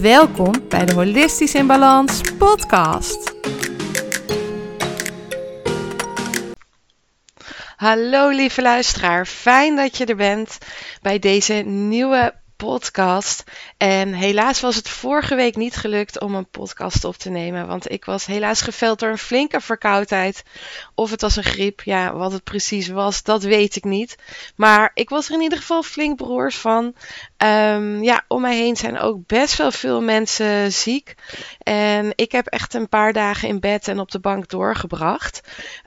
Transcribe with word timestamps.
Welkom 0.00 0.68
bij 0.68 0.84
de 0.84 0.94
Holistisch 0.94 1.54
in 1.54 1.66
Balans 1.66 2.20
podcast. 2.38 3.34
Hallo 7.76 8.28
lieve 8.28 8.62
luisteraar, 8.62 9.26
fijn 9.26 9.76
dat 9.76 9.96
je 9.96 10.04
er 10.04 10.16
bent 10.16 10.58
bij 11.02 11.18
deze 11.18 11.54
nieuwe 11.54 12.41
podcast. 12.64 13.44
En 13.76 14.12
helaas 14.12 14.60
was 14.60 14.76
het 14.76 14.88
vorige 14.88 15.34
week 15.34 15.56
niet 15.56 15.76
gelukt 15.76 16.20
om 16.20 16.34
een 16.34 16.48
podcast 16.48 17.04
op 17.04 17.16
te 17.16 17.30
nemen. 17.30 17.66
Want 17.66 17.90
ik 17.90 18.04
was 18.04 18.26
helaas 18.26 18.60
geveld 18.60 18.98
door 18.98 19.08
een 19.08 19.18
flinke 19.18 19.60
verkoudheid. 19.60 20.42
Of 20.94 21.10
het 21.10 21.20
was 21.20 21.36
een 21.36 21.44
griep. 21.44 21.80
Ja, 21.80 22.14
wat 22.14 22.32
het 22.32 22.44
precies 22.44 22.88
was, 22.88 23.22
dat 23.22 23.42
weet 23.42 23.76
ik 23.76 23.84
niet. 23.84 24.16
Maar 24.56 24.90
ik 24.94 25.08
was 25.08 25.28
er 25.28 25.34
in 25.34 25.40
ieder 25.40 25.58
geval 25.58 25.82
flink 25.82 26.16
broers 26.16 26.56
van. 26.56 26.94
Um, 27.36 28.02
ja, 28.02 28.24
om 28.28 28.40
mij 28.40 28.56
heen 28.56 28.76
zijn 28.76 28.98
ook 28.98 29.26
best 29.26 29.56
wel 29.56 29.72
veel 29.72 30.00
mensen 30.00 30.72
ziek. 30.72 31.14
En 31.58 32.12
ik 32.14 32.32
heb 32.32 32.46
echt 32.46 32.74
een 32.74 32.88
paar 32.88 33.12
dagen 33.12 33.48
in 33.48 33.60
bed 33.60 33.88
en 33.88 34.00
op 34.00 34.10
de 34.10 34.20
bank 34.20 34.48
doorgebracht. 34.48 35.40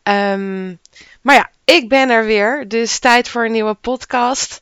Um, 0.04 0.80
maar 1.22 1.36
ja, 1.36 1.50
ik 1.66 1.90
ben 1.90 2.10
er 2.10 2.26
weer. 2.26 2.68
Dus 2.68 3.00
tijd 3.00 3.30
voor 3.30 3.46
een 3.46 3.52
nieuwe 3.52 3.74
podcast. 3.74 4.62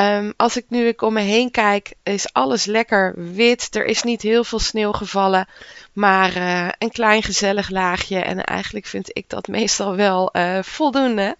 Um, 0.00 0.32
als 0.36 0.56
ik 0.56 0.64
nu 0.68 0.86
ik 0.86 1.02
om 1.02 1.12
me 1.12 1.20
heen 1.20 1.50
kijk, 1.50 1.92
is 2.02 2.32
alles 2.32 2.64
lekker 2.64 3.14
wit. 3.16 3.76
Er 3.76 3.84
is 3.84 4.02
niet 4.02 4.22
heel 4.22 4.44
veel 4.44 4.58
sneeuw 4.58 4.92
gevallen, 4.92 5.48
maar 5.92 6.36
uh, 6.36 6.68
een 6.78 6.90
klein 6.90 7.22
gezellig 7.22 7.70
laagje. 7.70 8.18
En 8.18 8.44
eigenlijk 8.44 8.86
vind 8.86 9.16
ik 9.16 9.28
dat 9.28 9.48
meestal 9.48 9.96
wel 9.96 10.30
uh, 10.32 10.62
voldoende. 10.62 11.36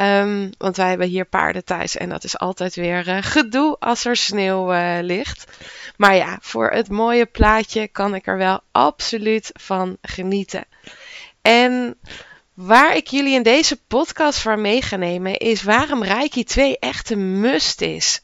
Um, 0.00 0.50
want 0.58 0.76
wij 0.76 0.88
hebben 0.88 1.08
hier 1.08 1.24
paarden 1.24 1.64
thuis 1.64 1.96
en 1.96 2.08
dat 2.08 2.24
is 2.24 2.38
altijd 2.38 2.74
weer 2.74 3.08
uh, 3.08 3.16
gedoe 3.20 3.76
als 3.78 4.04
er 4.04 4.16
sneeuw 4.16 4.72
ligt. 5.00 5.44
Maar 5.96 6.16
ja, 6.16 6.38
voor 6.40 6.70
het 6.70 6.88
mooie 6.88 7.26
plaatje 7.26 7.88
kan 7.88 8.14
ik 8.14 8.26
er 8.26 8.36
wel 8.36 8.60
absoluut 8.72 9.50
van 9.52 9.96
genieten. 10.02 10.64
En 11.42 11.98
Waar 12.58 12.96
ik 12.96 13.06
jullie 13.06 13.34
in 13.34 13.42
deze 13.42 13.76
podcast 13.76 14.38
voor 14.38 14.58
mee 14.58 14.82
ga 14.82 14.96
nemen 14.96 15.36
is 15.36 15.62
waarom 15.62 16.02
Reiki 16.02 16.44
2 16.44 16.78
echt 16.78 17.10
een 17.10 17.40
must 17.40 17.80
is. 17.80 18.22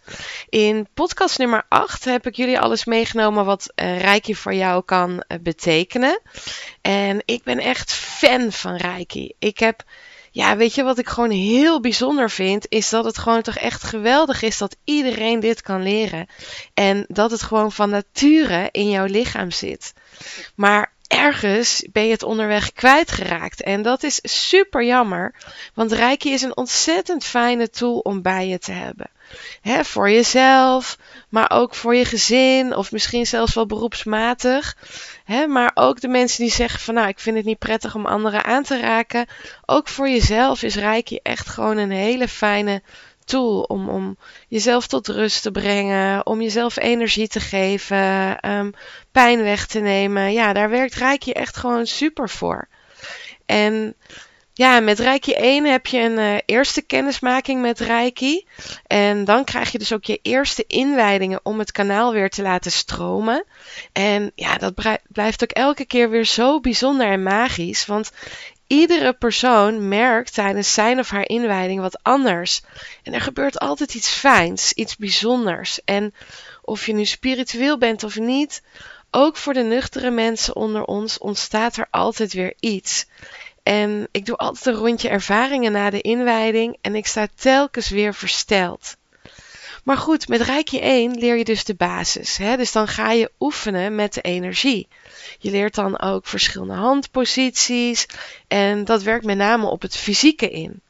In 0.48 0.88
podcast 0.94 1.38
nummer 1.38 1.66
8 1.68 2.04
heb 2.04 2.26
ik 2.26 2.36
jullie 2.36 2.60
alles 2.60 2.84
meegenomen 2.84 3.44
wat 3.44 3.72
uh, 3.74 4.00
Reiki 4.00 4.34
voor 4.34 4.54
jou 4.54 4.84
kan 4.84 5.10
uh, 5.10 5.38
betekenen. 5.40 6.20
En 6.80 7.22
ik 7.24 7.42
ben 7.42 7.58
echt 7.58 7.92
fan 7.92 8.52
van 8.52 8.76
Reiki. 8.76 9.32
Ik 9.38 9.58
heb 9.58 9.84
ja, 10.30 10.56
weet 10.56 10.74
je 10.74 10.82
wat 10.82 10.98
ik 10.98 11.08
gewoon 11.08 11.30
heel 11.30 11.80
bijzonder 11.80 12.30
vind? 12.30 12.66
Is 12.68 12.88
dat 12.88 13.04
het 13.04 13.18
gewoon 13.18 13.42
toch 13.42 13.56
echt 13.56 13.84
geweldig 13.84 14.42
is 14.42 14.58
dat 14.58 14.76
iedereen 14.84 15.40
dit 15.40 15.62
kan 15.62 15.82
leren. 15.82 16.26
En 16.74 17.04
dat 17.08 17.30
het 17.30 17.42
gewoon 17.42 17.72
van 17.72 17.90
nature 17.90 18.68
in 18.70 18.90
jouw 18.90 19.06
lichaam 19.06 19.50
zit. 19.50 19.92
Maar 20.54 20.93
ergens 21.16 21.86
ben 21.92 22.04
je 22.04 22.10
het 22.10 22.22
onderweg 22.22 22.72
kwijtgeraakt. 22.72 23.62
En 23.62 23.82
dat 23.82 24.02
is 24.02 24.20
super 24.22 24.84
jammer, 24.84 25.34
want 25.74 25.92
Reiki 25.92 26.32
is 26.32 26.42
een 26.42 26.56
ontzettend 26.56 27.24
fijne 27.24 27.70
tool 27.70 27.98
om 27.98 28.22
bij 28.22 28.48
je 28.48 28.58
te 28.58 28.72
hebben. 28.72 29.10
He, 29.60 29.84
voor 29.84 30.10
jezelf, 30.10 30.98
maar 31.28 31.50
ook 31.50 31.74
voor 31.74 31.94
je 31.94 32.04
gezin 32.04 32.76
of 32.76 32.92
misschien 32.92 33.26
zelfs 33.26 33.54
wel 33.54 33.66
beroepsmatig. 33.66 34.76
He, 35.24 35.46
maar 35.46 35.70
ook 35.74 36.00
de 36.00 36.08
mensen 36.08 36.42
die 36.42 36.52
zeggen 36.52 36.80
van 36.80 36.94
nou 36.94 37.08
ik 37.08 37.18
vind 37.18 37.36
het 37.36 37.44
niet 37.44 37.58
prettig 37.58 37.94
om 37.94 38.06
anderen 38.06 38.44
aan 38.44 38.62
te 38.62 38.80
raken. 38.80 39.26
Ook 39.66 39.88
voor 39.88 40.08
jezelf 40.08 40.62
is 40.62 40.74
Reiki 40.74 41.18
echt 41.22 41.48
gewoon 41.48 41.76
een 41.76 41.90
hele 41.90 42.28
fijne 42.28 42.82
tool 43.24 43.62
om, 43.62 43.88
om 43.88 44.16
jezelf 44.48 44.86
tot 44.86 45.08
rust 45.08 45.42
te 45.42 45.50
brengen, 45.50 46.26
om 46.26 46.42
jezelf 46.42 46.76
energie 46.76 47.28
te 47.28 47.40
geven, 47.40 48.38
um, 48.50 48.72
pijn 49.12 49.42
weg 49.42 49.66
te 49.66 49.80
nemen. 49.80 50.32
Ja, 50.32 50.52
daar 50.52 50.70
werkt 50.70 50.94
Reiki 50.94 51.32
echt 51.32 51.56
gewoon 51.56 51.86
super 51.86 52.30
voor. 52.30 52.68
En 53.46 53.94
ja, 54.56 54.80
met 54.80 54.98
Reiki 54.98 55.32
1 55.32 55.64
heb 55.64 55.86
je 55.86 55.98
een 55.98 56.18
uh, 56.18 56.38
eerste 56.46 56.82
kennismaking 56.82 57.60
met 57.60 57.80
Reiki. 57.80 58.46
En 58.86 59.24
dan 59.24 59.44
krijg 59.44 59.72
je 59.72 59.78
dus 59.78 59.92
ook 59.92 60.04
je 60.04 60.18
eerste 60.22 60.64
inwijdingen 60.66 61.40
om 61.42 61.58
het 61.58 61.72
kanaal 61.72 62.12
weer 62.12 62.30
te 62.30 62.42
laten 62.42 62.72
stromen. 62.72 63.44
En 63.92 64.32
ja, 64.34 64.56
dat 64.56 64.74
blijft 65.08 65.42
ook 65.42 65.50
elke 65.50 65.84
keer 65.84 66.10
weer 66.10 66.24
zo 66.24 66.60
bijzonder 66.60 67.06
en 67.06 67.22
magisch. 67.22 67.86
Want 67.86 68.12
Iedere 68.66 69.12
persoon 69.12 69.88
merkt 69.88 70.34
tijdens 70.34 70.72
zijn 70.72 70.98
of 70.98 71.10
haar 71.10 71.28
inwijding 71.28 71.80
wat 71.80 72.02
anders. 72.02 72.62
En 73.02 73.12
er 73.12 73.20
gebeurt 73.20 73.58
altijd 73.58 73.94
iets 73.94 74.08
fijns, 74.08 74.72
iets 74.72 74.96
bijzonders. 74.96 75.80
En 75.84 76.14
of 76.62 76.86
je 76.86 76.92
nu 76.92 77.04
spiritueel 77.04 77.78
bent 77.78 78.04
of 78.04 78.18
niet, 78.18 78.62
ook 79.10 79.36
voor 79.36 79.52
de 79.52 79.62
nuchtere 79.62 80.10
mensen 80.10 80.56
onder 80.56 80.84
ons 80.84 81.18
ontstaat 81.18 81.76
er 81.76 81.86
altijd 81.90 82.32
weer 82.32 82.54
iets. 82.60 83.06
En 83.62 84.08
ik 84.10 84.26
doe 84.26 84.36
altijd 84.36 84.66
een 84.66 84.82
rondje 84.82 85.08
ervaringen 85.08 85.72
na 85.72 85.90
de 85.90 86.00
inwijding 86.00 86.78
en 86.80 86.94
ik 86.94 87.06
sta 87.06 87.28
telkens 87.34 87.88
weer 87.88 88.14
versteld. 88.14 88.96
Maar 89.84 89.96
goed, 89.96 90.28
met 90.28 90.40
Rijkje 90.40 90.80
1 90.80 91.18
leer 91.18 91.36
je 91.36 91.44
dus 91.44 91.64
de 91.64 91.74
basis. 91.74 92.36
Hè? 92.36 92.56
Dus 92.56 92.72
dan 92.72 92.88
ga 92.88 93.10
je 93.10 93.32
oefenen 93.40 93.94
met 93.94 94.14
de 94.14 94.20
energie. 94.20 94.88
Je 95.38 95.50
leert 95.50 95.74
dan 95.74 96.00
ook 96.00 96.26
verschillende 96.26 96.74
handposities 96.74 98.06
en 98.48 98.84
dat 98.84 99.02
werkt 99.02 99.24
met 99.24 99.36
name 99.36 99.66
op 99.66 99.82
het 99.82 99.96
fysieke 99.96 100.50
in. 100.50 100.82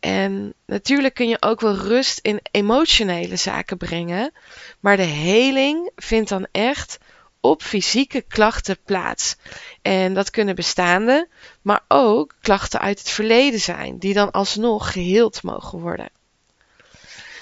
En 0.00 0.54
natuurlijk 0.66 1.14
kun 1.14 1.28
je 1.28 1.42
ook 1.42 1.60
wel 1.60 1.74
rust 1.74 2.18
in 2.22 2.40
emotionele 2.50 3.36
zaken 3.36 3.76
brengen, 3.76 4.32
maar 4.80 4.96
de 4.96 5.02
heling 5.02 5.90
vindt 5.96 6.28
dan 6.28 6.46
echt 6.52 6.98
op 7.40 7.62
fysieke 7.62 8.20
klachten 8.20 8.78
plaats. 8.84 9.36
En 9.82 10.14
dat 10.14 10.30
kunnen 10.30 10.54
bestaande, 10.54 11.28
maar 11.62 11.80
ook 11.88 12.34
klachten 12.40 12.80
uit 12.80 12.98
het 12.98 13.10
verleden 13.10 13.60
zijn, 13.60 13.98
die 13.98 14.14
dan 14.14 14.30
alsnog 14.30 14.92
geheeld 14.92 15.42
mogen 15.42 15.78
worden. 15.78 16.08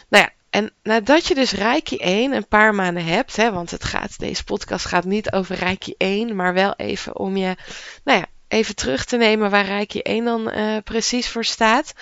Nou 0.08 0.24
ja, 0.24 0.30
en 0.56 0.72
nadat 0.82 1.26
je 1.26 1.34
dus 1.34 1.52
Reiki 1.52 1.96
1 1.96 2.32
een 2.32 2.48
paar 2.48 2.74
maanden 2.74 3.04
hebt, 3.04 3.36
hè, 3.36 3.52
want 3.52 3.70
het 3.70 3.84
gaat, 3.84 4.18
deze 4.18 4.44
podcast 4.44 4.84
gaat 4.86 5.04
niet 5.04 5.32
over 5.32 5.56
Reiki 5.56 5.94
1, 5.98 6.36
maar 6.36 6.54
wel 6.54 6.74
even 6.76 7.16
om 7.16 7.36
je, 7.36 7.56
nou 8.04 8.18
ja, 8.18 8.26
even 8.48 8.74
terug 8.74 9.04
te 9.04 9.16
nemen 9.16 9.50
waar 9.50 9.64
Reiki 9.64 10.00
1 10.00 10.24
dan 10.24 10.52
uh, 10.56 10.76
precies 10.84 11.28
voor 11.28 11.44
staat. 11.44 11.92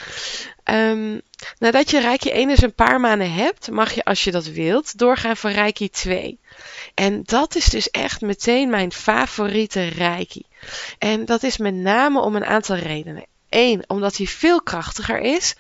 Um, 0.65 1.21
nadat 1.59 1.91
je 1.91 2.01
Reiki 2.01 2.31
1 2.31 2.49
dus 2.49 2.63
een 2.63 2.75
paar 2.75 3.01
maanden 3.01 3.33
hebt, 3.33 3.71
mag 3.71 3.93
je 3.93 4.05
als 4.05 4.25
je 4.25 4.31
dat 4.31 4.47
wilt 4.47 4.99
doorgaan 4.99 5.37
voor 5.37 5.51
Reiki 5.51 5.91
2. 5.91 6.39
En 6.95 7.23
dat 7.25 7.55
is 7.55 7.65
dus 7.65 7.91
echt 7.91 8.21
meteen 8.21 8.71
mijn 8.71 8.93
favoriete 8.93 9.85
Reiki. 9.85 10.43
En 10.99 11.25
dat 11.25 11.43
is 11.43 11.57
met 11.57 11.75
name 11.75 12.21
om 12.21 12.37
een 12.37 12.47
aantal 12.47 12.77
redenen. 12.77 13.27
Eén, 13.55 13.85
omdat 13.87 14.17
hij 14.17 14.27
veel 14.27 14.63
krachtiger 14.63 15.21
is. 15.21 15.55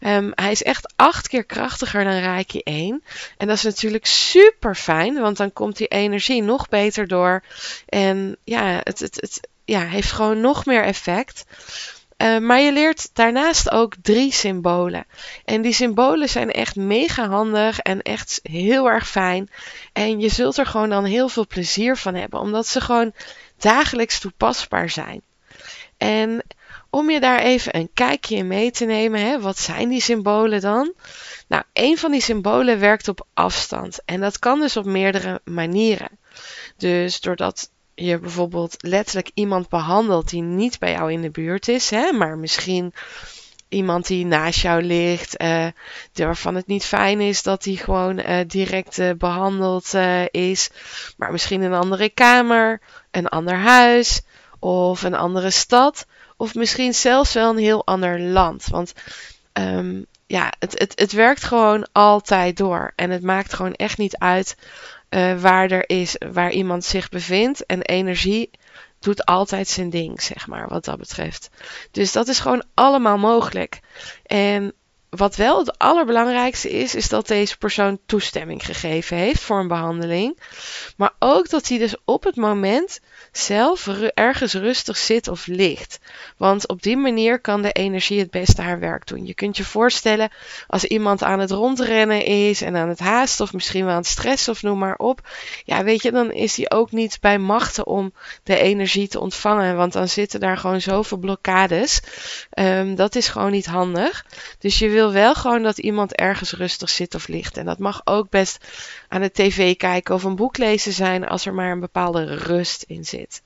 Um, 0.00 0.32
hij 0.34 0.50
is 0.50 0.62
echt 0.62 0.92
acht 0.96 1.28
keer 1.28 1.44
krachtiger 1.44 2.04
dan 2.04 2.18
Reiki 2.18 2.58
1. 2.58 3.04
En 3.36 3.46
dat 3.46 3.56
is 3.56 3.62
natuurlijk 3.62 4.06
super 4.06 4.74
fijn, 4.74 5.20
want 5.20 5.36
dan 5.36 5.52
komt 5.52 5.76
die 5.76 5.86
energie 5.86 6.42
nog 6.42 6.68
beter 6.68 7.06
door. 7.06 7.42
En 7.86 8.36
ja, 8.44 8.80
het, 8.82 8.98
het, 8.98 9.20
het 9.20 9.48
ja, 9.64 9.80
heeft 9.86 10.12
gewoon 10.12 10.40
nog 10.40 10.66
meer 10.66 10.84
effect. 10.84 11.44
Uh, 12.18 12.38
maar 12.38 12.60
je 12.60 12.72
leert 12.72 13.10
daarnaast 13.12 13.70
ook 13.70 13.94
drie 14.02 14.32
symbolen. 14.32 15.06
En 15.44 15.62
die 15.62 15.72
symbolen 15.72 16.28
zijn 16.28 16.50
echt 16.50 16.76
mega 16.76 17.28
handig 17.28 17.78
en 17.78 18.02
echt 18.02 18.40
heel 18.42 18.90
erg 18.90 19.08
fijn. 19.08 19.50
En 19.92 20.20
je 20.20 20.28
zult 20.28 20.56
er 20.56 20.66
gewoon 20.66 20.90
dan 20.90 21.04
heel 21.04 21.28
veel 21.28 21.46
plezier 21.46 21.96
van 21.96 22.14
hebben, 22.14 22.40
omdat 22.40 22.66
ze 22.66 22.80
gewoon 22.80 23.12
dagelijks 23.58 24.18
toepasbaar 24.18 24.90
zijn. 24.90 25.22
En 25.96 26.44
om 26.94 27.10
je 27.10 27.20
daar 27.20 27.38
even 27.38 27.76
een 27.76 27.90
kijkje 27.94 28.36
in 28.36 28.46
mee 28.46 28.70
te 28.70 28.84
nemen, 28.84 29.20
hè, 29.20 29.40
wat 29.40 29.58
zijn 29.58 29.88
die 29.88 30.00
symbolen 30.00 30.60
dan? 30.60 30.92
Nou, 31.46 31.62
een 31.72 31.98
van 31.98 32.10
die 32.10 32.20
symbolen 32.20 32.80
werkt 32.80 33.08
op 33.08 33.26
afstand 33.34 33.98
en 34.04 34.20
dat 34.20 34.38
kan 34.38 34.60
dus 34.60 34.76
op 34.76 34.84
meerdere 34.84 35.40
manieren. 35.44 36.08
Dus 36.76 37.20
doordat 37.20 37.70
je 37.94 38.18
bijvoorbeeld 38.18 38.76
letterlijk 38.78 39.30
iemand 39.34 39.68
behandelt 39.68 40.28
die 40.28 40.42
niet 40.42 40.78
bij 40.78 40.92
jou 40.92 41.12
in 41.12 41.22
de 41.22 41.30
buurt 41.30 41.68
is, 41.68 41.90
hè, 41.90 42.12
maar 42.12 42.38
misschien 42.38 42.94
iemand 43.68 44.06
die 44.06 44.26
naast 44.26 44.60
jou 44.60 44.82
ligt, 44.82 45.42
uh, 45.42 45.66
waarvan 46.12 46.54
het 46.54 46.66
niet 46.66 46.84
fijn 46.84 47.20
is 47.20 47.42
dat 47.42 47.64
hij 47.64 47.74
gewoon 47.74 48.18
uh, 48.18 48.38
direct 48.46 49.18
behandeld 49.18 49.94
is, 50.30 50.70
maar 51.16 51.32
misschien 51.32 51.62
een 51.62 51.74
andere 51.74 52.08
kamer, 52.08 52.80
een 53.10 53.28
ander 53.28 53.56
huis 53.56 54.22
of 54.64 55.02
een 55.02 55.14
andere 55.14 55.50
stad, 55.50 56.06
of 56.36 56.54
misschien 56.54 56.94
zelfs 56.94 57.32
wel 57.32 57.50
een 57.50 57.58
heel 57.58 57.86
ander 57.86 58.20
land. 58.20 58.66
Want 58.66 58.92
um, 59.52 60.06
ja, 60.26 60.52
het, 60.58 60.78
het, 60.78 60.92
het 60.98 61.12
werkt 61.12 61.44
gewoon 61.44 61.86
altijd 61.92 62.56
door. 62.56 62.92
En 62.96 63.10
het 63.10 63.22
maakt 63.22 63.54
gewoon 63.54 63.74
echt 63.74 63.98
niet 63.98 64.16
uit 64.16 64.56
uh, 65.10 65.40
waar 65.40 65.70
er 65.70 65.88
is, 65.88 66.16
waar 66.32 66.50
iemand 66.50 66.84
zich 66.84 67.08
bevindt. 67.08 67.66
En 67.66 67.82
energie 67.82 68.50
doet 68.98 69.24
altijd 69.24 69.68
zijn 69.68 69.90
ding, 69.90 70.22
zeg 70.22 70.46
maar, 70.46 70.68
wat 70.68 70.84
dat 70.84 70.98
betreft. 70.98 71.50
Dus 71.90 72.12
dat 72.12 72.28
is 72.28 72.38
gewoon 72.38 72.64
allemaal 72.74 73.18
mogelijk. 73.18 73.80
En 74.26 74.72
wat 75.10 75.36
wel 75.36 75.58
het 75.58 75.78
allerbelangrijkste 75.78 76.70
is, 76.70 76.94
is 76.94 77.08
dat 77.08 77.26
deze 77.26 77.58
persoon 77.58 77.98
toestemming 78.06 78.64
gegeven 78.64 79.16
heeft 79.16 79.40
voor 79.40 79.58
een 79.58 79.68
behandeling. 79.68 80.38
Maar 80.96 81.12
ook 81.18 81.48
dat 81.50 81.68
hij 81.68 81.78
dus 81.78 81.96
op 82.04 82.24
het 82.24 82.36
moment 82.36 83.00
zelf 83.38 83.86
ergens 84.14 84.54
rustig 84.54 84.96
zit 84.96 85.28
of 85.28 85.46
ligt. 85.46 85.98
Want 86.36 86.68
op 86.68 86.82
die 86.82 86.96
manier 86.96 87.40
kan 87.40 87.62
de 87.62 87.72
energie 87.72 88.18
het 88.18 88.30
beste 88.30 88.62
haar 88.62 88.78
werk 88.78 89.06
doen. 89.06 89.26
Je 89.26 89.34
kunt 89.34 89.56
je 89.56 89.64
voorstellen 89.64 90.30
als 90.66 90.84
iemand 90.84 91.22
aan 91.22 91.38
het 91.38 91.50
rondrennen 91.50 92.24
is 92.24 92.62
en 92.62 92.76
aan 92.76 92.88
het 92.88 92.98
haasten 92.98 93.44
of 93.44 93.52
misschien 93.52 93.84
wel 93.84 93.92
aan 93.92 94.00
het 94.00 94.06
stressen 94.06 94.52
of 94.52 94.62
noem 94.62 94.78
maar 94.78 94.96
op. 94.96 95.28
Ja, 95.64 95.84
weet 95.84 96.02
je, 96.02 96.12
dan 96.12 96.32
is 96.32 96.56
hij 96.56 96.70
ook 96.70 96.92
niet 96.92 97.18
bij 97.20 97.38
machten 97.38 97.86
om 97.86 98.12
de 98.42 98.58
energie 98.58 99.08
te 99.08 99.20
ontvangen. 99.20 99.76
Want 99.76 99.92
dan 99.92 100.08
zitten 100.08 100.40
daar 100.40 100.56
gewoon 100.56 100.80
zoveel 100.80 101.18
blokkades. 101.18 102.00
Um, 102.58 102.94
dat 102.94 103.14
is 103.14 103.28
gewoon 103.28 103.50
niet 103.50 103.66
handig. 103.66 104.24
Dus 104.58 104.78
je 104.78 104.88
wil 104.88 105.12
wel 105.12 105.34
gewoon 105.34 105.62
dat 105.62 105.78
iemand 105.78 106.14
ergens 106.14 106.52
rustig 106.52 106.90
zit 106.90 107.14
of 107.14 107.28
ligt. 107.28 107.56
En 107.56 107.64
dat 107.64 107.78
mag 107.78 108.00
ook 108.04 108.30
best 108.30 108.64
aan 109.14 109.20
de 109.20 109.32
tv 109.32 109.76
kijken 109.76 110.14
of 110.14 110.24
een 110.24 110.36
boek 110.36 110.56
lezen 110.56 110.92
zijn 110.92 111.26
als 111.26 111.46
er 111.46 111.54
maar 111.54 111.70
een 111.70 111.80
bepaalde 111.80 112.34
rust 112.34 112.82
in 112.82 113.04
zit. 113.04 113.42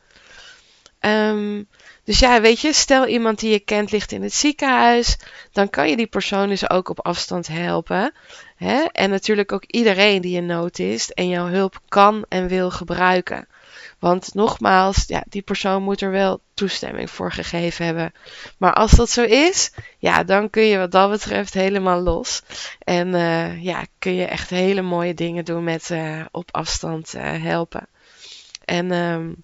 Um, 1.00 1.68
dus 2.04 2.18
ja, 2.18 2.40
weet 2.40 2.60
je, 2.60 2.72
stel 2.72 3.06
iemand 3.06 3.38
die 3.38 3.50
je 3.50 3.58
kent 3.58 3.90
ligt 3.90 4.12
in 4.12 4.22
het 4.22 4.34
ziekenhuis, 4.34 5.16
dan 5.52 5.70
kan 5.70 5.90
je 5.90 5.96
die 5.96 6.06
persoon 6.06 6.48
dus 6.48 6.70
ook 6.70 6.88
op 6.88 7.00
afstand 7.00 7.46
helpen. 7.46 8.12
Hè? 8.56 8.82
En 8.82 9.10
natuurlijk 9.10 9.52
ook 9.52 9.64
iedereen 9.64 10.22
die 10.22 10.36
in 10.36 10.46
nood 10.46 10.78
is 10.78 11.12
en 11.12 11.28
jouw 11.28 11.46
hulp 11.46 11.80
kan 11.88 12.24
en 12.28 12.48
wil 12.48 12.70
gebruiken. 12.70 13.48
Want 13.98 14.34
nogmaals, 14.34 15.04
ja, 15.06 15.24
die 15.28 15.42
persoon 15.42 15.82
moet 15.82 16.00
er 16.00 16.10
wel 16.10 16.40
toestemming 16.54 17.10
voor 17.10 17.32
gegeven 17.32 17.84
hebben. 17.84 18.12
Maar 18.58 18.74
als 18.74 18.92
dat 18.92 19.10
zo 19.10 19.22
is, 19.22 19.72
ja, 19.98 20.24
dan 20.24 20.50
kun 20.50 20.62
je 20.62 20.78
wat 20.78 20.90
dat 20.90 21.10
betreft 21.10 21.54
helemaal 21.54 22.00
los. 22.00 22.42
En 22.78 23.08
uh, 23.08 23.62
ja, 23.62 23.86
kun 23.98 24.14
je 24.14 24.24
echt 24.24 24.50
hele 24.50 24.82
mooie 24.82 25.14
dingen 25.14 25.44
doen 25.44 25.64
met 25.64 25.90
uh, 25.90 26.24
op 26.30 26.48
afstand 26.50 27.14
uh, 27.14 27.22
helpen. 27.42 27.88
En 28.64 28.92
um, 28.92 29.42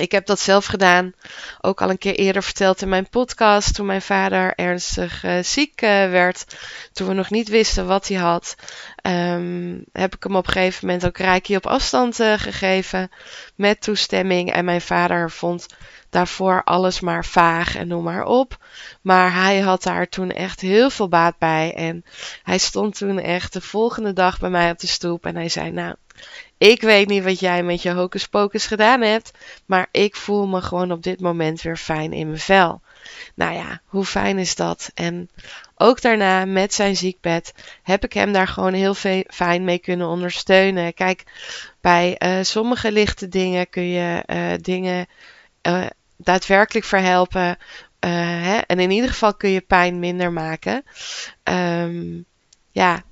ik 0.00 0.12
heb 0.12 0.26
dat 0.26 0.40
zelf 0.40 0.66
gedaan, 0.66 1.12
ook 1.60 1.82
al 1.82 1.90
een 1.90 1.98
keer 1.98 2.14
eerder 2.14 2.42
verteld 2.42 2.82
in 2.82 2.88
mijn 2.88 3.08
podcast, 3.08 3.74
toen 3.74 3.86
mijn 3.86 4.02
vader 4.02 4.54
ernstig 4.54 5.24
uh, 5.24 5.42
ziek 5.42 5.82
uh, 5.82 5.88
werd, 5.90 6.56
toen 6.92 7.08
we 7.08 7.14
nog 7.14 7.30
niet 7.30 7.48
wisten 7.48 7.86
wat 7.86 8.08
hij 8.08 8.16
had, 8.16 8.56
um, 9.02 9.84
heb 9.92 10.14
ik 10.14 10.22
hem 10.22 10.36
op 10.36 10.46
een 10.46 10.52
gegeven 10.52 10.86
moment 10.86 11.06
ook 11.06 11.18
reiki 11.18 11.56
op 11.56 11.66
afstand 11.66 12.20
uh, 12.20 12.32
gegeven, 12.36 13.10
met 13.54 13.80
toestemming. 13.80 14.52
En 14.52 14.64
mijn 14.64 14.80
vader 14.80 15.30
vond 15.30 15.66
daarvoor 16.10 16.64
alles 16.64 17.00
maar 17.00 17.24
vaag 17.24 17.76
en 17.76 17.88
noem 17.88 18.02
maar 18.02 18.24
op. 18.24 18.64
Maar 19.00 19.32
hij 19.32 19.60
had 19.60 19.82
daar 19.82 20.08
toen 20.08 20.30
echt 20.30 20.60
heel 20.60 20.90
veel 20.90 21.08
baat 21.08 21.38
bij. 21.38 21.74
En 21.74 22.04
hij 22.42 22.58
stond 22.58 22.98
toen 22.98 23.18
echt 23.18 23.52
de 23.52 23.60
volgende 23.60 24.12
dag 24.12 24.38
bij 24.38 24.50
mij 24.50 24.70
op 24.70 24.78
de 24.78 24.86
stoep 24.86 25.26
en 25.26 25.34
hij 25.34 25.48
zei, 25.48 25.70
nou, 25.70 25.94
ik 26.58 26.80
weet 26.80 27.08
niet 27.08 27.24
wat 27.24 27.40
jij 27.40 27.62
met 27.62 27.82
je 27.82 27.92
hocus 27.92 28.26
pocus 28.26 28.66
gedaan 28.66 29.00
hebt, 29.00 29.30
maar 29.66 29.86
ik 29.90 30.16
voel 30.16 30.46
me 30.46 30.60
gewoon 30.62 30.92
op 30.92 31.02
dit 31.02 31.20
moment 31.20 31.62
weer 31.62 31.76
fijn 31.76 32.12
in 32.12 32.26
mijn 32.26 32.38
vel. 32.38 32.80
Nou 33.34 33.54
ja, 33.54 33.80
hoe 33.84 34.04
fijn 34.04 34.38
is 34.38 34.54
dat? 34.54 34.90
En 34.94 35.30
ook 35.76 36.00
daarna 36.00 36.44
met 36.44 36.74
zijn 36.74 36.96
ziekbed 36.96 37.54
heb 37.82 38.04
ik 38.04 38.12
hem 38.12 38.32
daar 38.32 38.48
gewoon 38.48 38.72
heel 38.72 38.94
fijn 39.26 39.64
mee 39.64 39.78
kunnen 39.78 40.06
ondersteunen. 40.06 40.94
Kijk, 40.94 41.24
bij 41.80 42.16
uh, 42.18 42.42
sommige 42.42 42.92
lichte 42.92 43.28
dingen 43.28 43.68
kun 43.68 43.88
je 43.88 44.22
uh, 44.26 44.52
dingen 44.60 45.06
uh, 45.62 45.86
daadwerkelijk 46.16 46.86
verhelpen. 46.86 47.58
Hè? 48.00 48.56
En 48.56 48.80
in 48.80 48.90
ieder 48.90 49.10
geval 49.10 49.34
kun 49.34 49.50
je 49.50 49.60
pijn 49.60 49.98
minder 49.98 50.32
maken. 50.32 50.84
Um, 51.44 52.24
ja, 52.70 53.02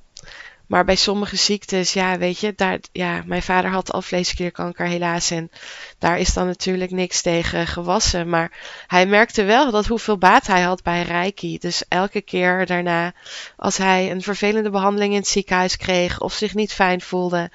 maar 0.74 0.84
bij 0.84 0.96
sommige 0.96 1.36
ziektes, 1.36 1.92
ja, 1.92 2.18
weet 2.18 2.38
je, 2.38 2.52
daar, 2.56 2.78
ja, 2.92 3.22
mijn 3.26 3.42
vader 3.42 3.70
had 3.70 3.92
alvleesklierkanker 3.92 4.86
helaas. 4.86 5.30
En 5.30 5.50
daar 5.98 6.18
is 6.18 6.32
dan 6.32 6.46
natuurlijk 6.46 6.90
niks 6.90 7.22
tegen 7.22 7.66
gewassen. 7.66 8.28
Maar 8.28 8.52
hij 8.86 9.06
merkte 9.06 9.44
wel 9.44 9.70
dat 9.70 9.86
hoeveel 9.86 10.18
baat 10.18 10.46
hij 10.46 10.62
had 10.62 10.82
bij 10.82 11.02
Reiki. 11.02 11.58
Dus 11.58 11.84
elke 11.88 12.20
keer 12.20 12.66
daarna, 12.66 13.12
als 13.56 13.76
hij 13.76 14.10
een 14.10 14.22
vervelende 14.22 14.70
behandeling 14.70 15.12
in 15.12 15.18
het 15.18 15.28
ziekenhuis 15.28 15.76
kreeg 15.76 16.20
of 16.20 16.32
zich 16.32 16.54
niet 16.54 16.72
fijn 16.72 17.00
voelde, 17.00 17.50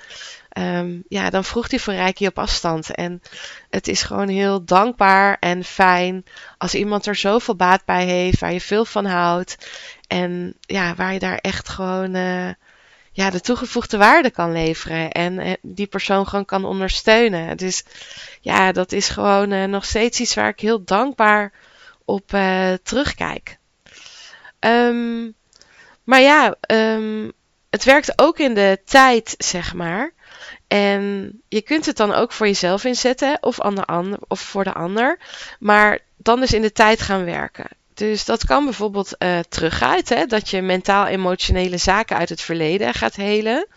um, 0.57 1.04
ja, 1.07 1.30
dan 1.30 1.44
vroeg 1.44 1.69
hij 1.69 1.80
voor 1.80 1.94
Reiki 1.94 2.27
op 2.27 2.39
afstand. 2.39 2.95
En 2.95 3.21
het 3.69 3.88
is 3.88 4.01
gewoon 4.01 4.30
heel 4.30 4.66
dankbaar 4.66 5.38
en 5.39 5.63
fijn 5.63 6.25
als 6.57 6.75
iemand 6.75 7.06
er 7.06 7.16
zoveel 7.16 7.56
baat 7.56 7.86
bij 7.86 8.06
heeft, 8.06 8.39
waar 8.39 8.54
je 8.54 8.62
veel 8.62 8.86
van 8.86 9.06
houdt. 9.06 9.69
En 10.07 10.54
ja, 10.60 10.95
waar 10.95 11.13
je 11.13 11.19
daar 11.19 11.38
echt 11.38 11.69
gewoon. 11.69 12.16
Uh, 12.16 12.50
ja, 13.19 13.30
de 13.30 13.42
toegevoegde 13.42 13.98
waarde 13.98 14.31
kan 14.31 14.51
leveren 14.51 15.12
en 15.12 15.39
eh, 15.39 15.54
die 15.62 15.88
persoon 15.88 16.27
gewoon 16.27 16.45
kan 16.45 16.66
ondersteunen. 16.66 17.57
Dus 17.57 17.83
ja, 18.42 18.71
dat 18.71 18.92
is 18.92 19.10
gewoon 19.10 19.51
uh, 19.51 19.63
nog 19.63 19.86
steeds 19.86 20.19
iets 20.19 20.36
waar 20.36 20.48
ik 20.48 20.60
heel 20.60 20.83
dankbaar 20.83 21.51
op 22.06 22.33
uh, 22.33 22.74
terugkijk. 22.83 23.57
Um, 24.60 25.36
maar 26.04 26.21
ja, 26.21 26.56
um, 26.68 27.31
het 27.69 27.83
werkt 27.83 28.21
ook 28.21 28.39
in 28.39 28.54
de 28.54 28.80
tijd, 28.86 29.36
zeg 29.38 29.74
maar. 29.74 30.13
En 30.68 31.31
je 31.48 31.62
kunt 31.62 31.86
het 31.86 31.98
dan 31.98 32.13
ook 32.13 32.31
voor 32.31 32.48
jezelf 32.48 32.83
inzetten 32.83 33.38
of, 33.42 33.60
ander, 33.60 34.18
of 34.27 34.39
voor 34.39 34.63
de 34.63 34.74
ander. 34.74 35.19
Maar 35.60 36.00
dan 36.18 36.39
dus 36.39 36.54
in 36.54 36.62
de 36.62 36.71
tijd 36.71 37.01
gaan 37.01 37.25
werken. 37.25 37.68
Dus 38.00 38.25
dat 38.25 38.46
kan 38.46 38.63
bijvoorbeeld 38.63 39.16
uh, 39.19 39.40
teruggaan, 39.50 40.01
hè, 40.04 40.25
dat 40.25 40.50
je 40.50 40.62
mentaal-emotionele 40.62 41.78
zaken 41.78 42.18
uit 42.18 42.30
het 42.30 42.42
verleden 42.42 42.94
gaat 42.94 43.16
helen. 43.16 43.68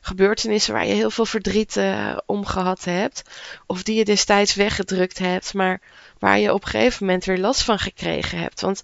Gebeurtenissen 0.00 0.72
waar 0.72 0.86
je 0.86 0.94
heel 0.94 1.10
veel 1.10 1.26
verdriet 1.26 1.76
uh, 1.76 2.16
om 2.26 2.46
gehad 2.46 2.84
hebt. 2.84 3.22
Of 3.66 3.82
die 3.82 3.96
je 3.96 4.04
destijds 4.04 4.54
weggedrukt 4.54 5.18
hebt, 5.18 5.54
maar 5.54 5.80
waar 6.18 6.38
je 6.38 6.52
op 6.52 6.62
een 6.62 6.68
gegeven 6.68 7.06
moment 7.06 7.24
weer 7.24 7.38
last 7.38 7.62
van 7.62 7.78
gekregen 7.78 8.38
hebt. 8.38 8.60
Want 8.60 8.82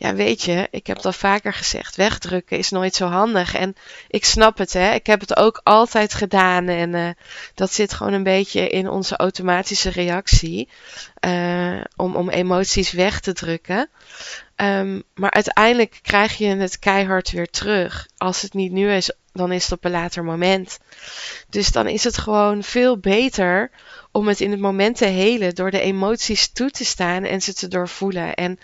ja, 0.00 0.14
weet 0.14 0.42
je, 0.42 0.68
ik 0.70 0.86
heb 0.86 0.98
al 0.98 1.12
vaker 1.12 1.52
gezegd, 1.52 1.96
wegdrukken 1.96 2.58
is 2.58 2.70
nooit 2.70 2.94
zo 2.94 3.06
handig. 3.06 3.54
En 3.54 3.76
ik 4.08 4.24
snap 4.24 4.58
het, 4.58 4.72
hè. 4.72 4.94
Ik 4.94 5.06
heb 5.06 5.20
het 5.20 5.36
ook 5.36 5.60
altijd 5.64 6.14
gedaan 6.14 6.68
en 6.68 6.94
uh, 6.94 7.08
dat 7.54 7.72
zit 7.72 7.92
gewoon 7.92 8.12
een 8.12 8.22
beetje 8.22 8.68
in 8.68 8.88
onze 8.88 9.16
automatische 9.16 9.90
reactie 9.90 10.68
uh, 11.26 11.80
om, 11.96 12.16
om 12.16 12.28
emoties 12.28 12.92
weg 12.92 13.20
te 13.20 13.32
drukken. 13.32 13.88
Um, 14.62 15.02
maar 15.14 15.30
uiteindelijk 15.30 15.98
krijg 16.02 16.38
je 16.38 16.46
het 16.46 16.78
keihard 16.78 17.30
weer 17.30 17.50
terug. 17.50 18.08
Als 18.16 18.42
het 18.42 18.54
niet 18.54 18.72
nu 18.72 18.92
is, 18.92 19.12
dan 19.32 19.52
is 19.52 19.62
het 19.62 19.72
op 19.72 19.84
een 19.84 19.90
later 19.90 20.24
moment. 20.24 20.78
Dus 21.48 21.70
dan 21.70 21.88
is 21.88 22.04
het 22.04 22.18
gewoon 22.18 22.62
veel 22.62 22.98
beter 22.98 23.70
om 24.12 24.28
het 24.28 24.40
in 24.40 24.50
het 24.50 24.60
moment 24.60 24.96
te 24.96 25.04
helen 25.04 25.54
door 25.54 25.70
de 25.70 25.80
emoties 25.80 26.52
toe 26.52 26.70
te 26.70 26.84
staan 26.84 27.24
en 27.24 27.42
ze 27.42 27.54
te 27.54 27.68
doorvoelen. 27.68 28.34
En 28.34 28.58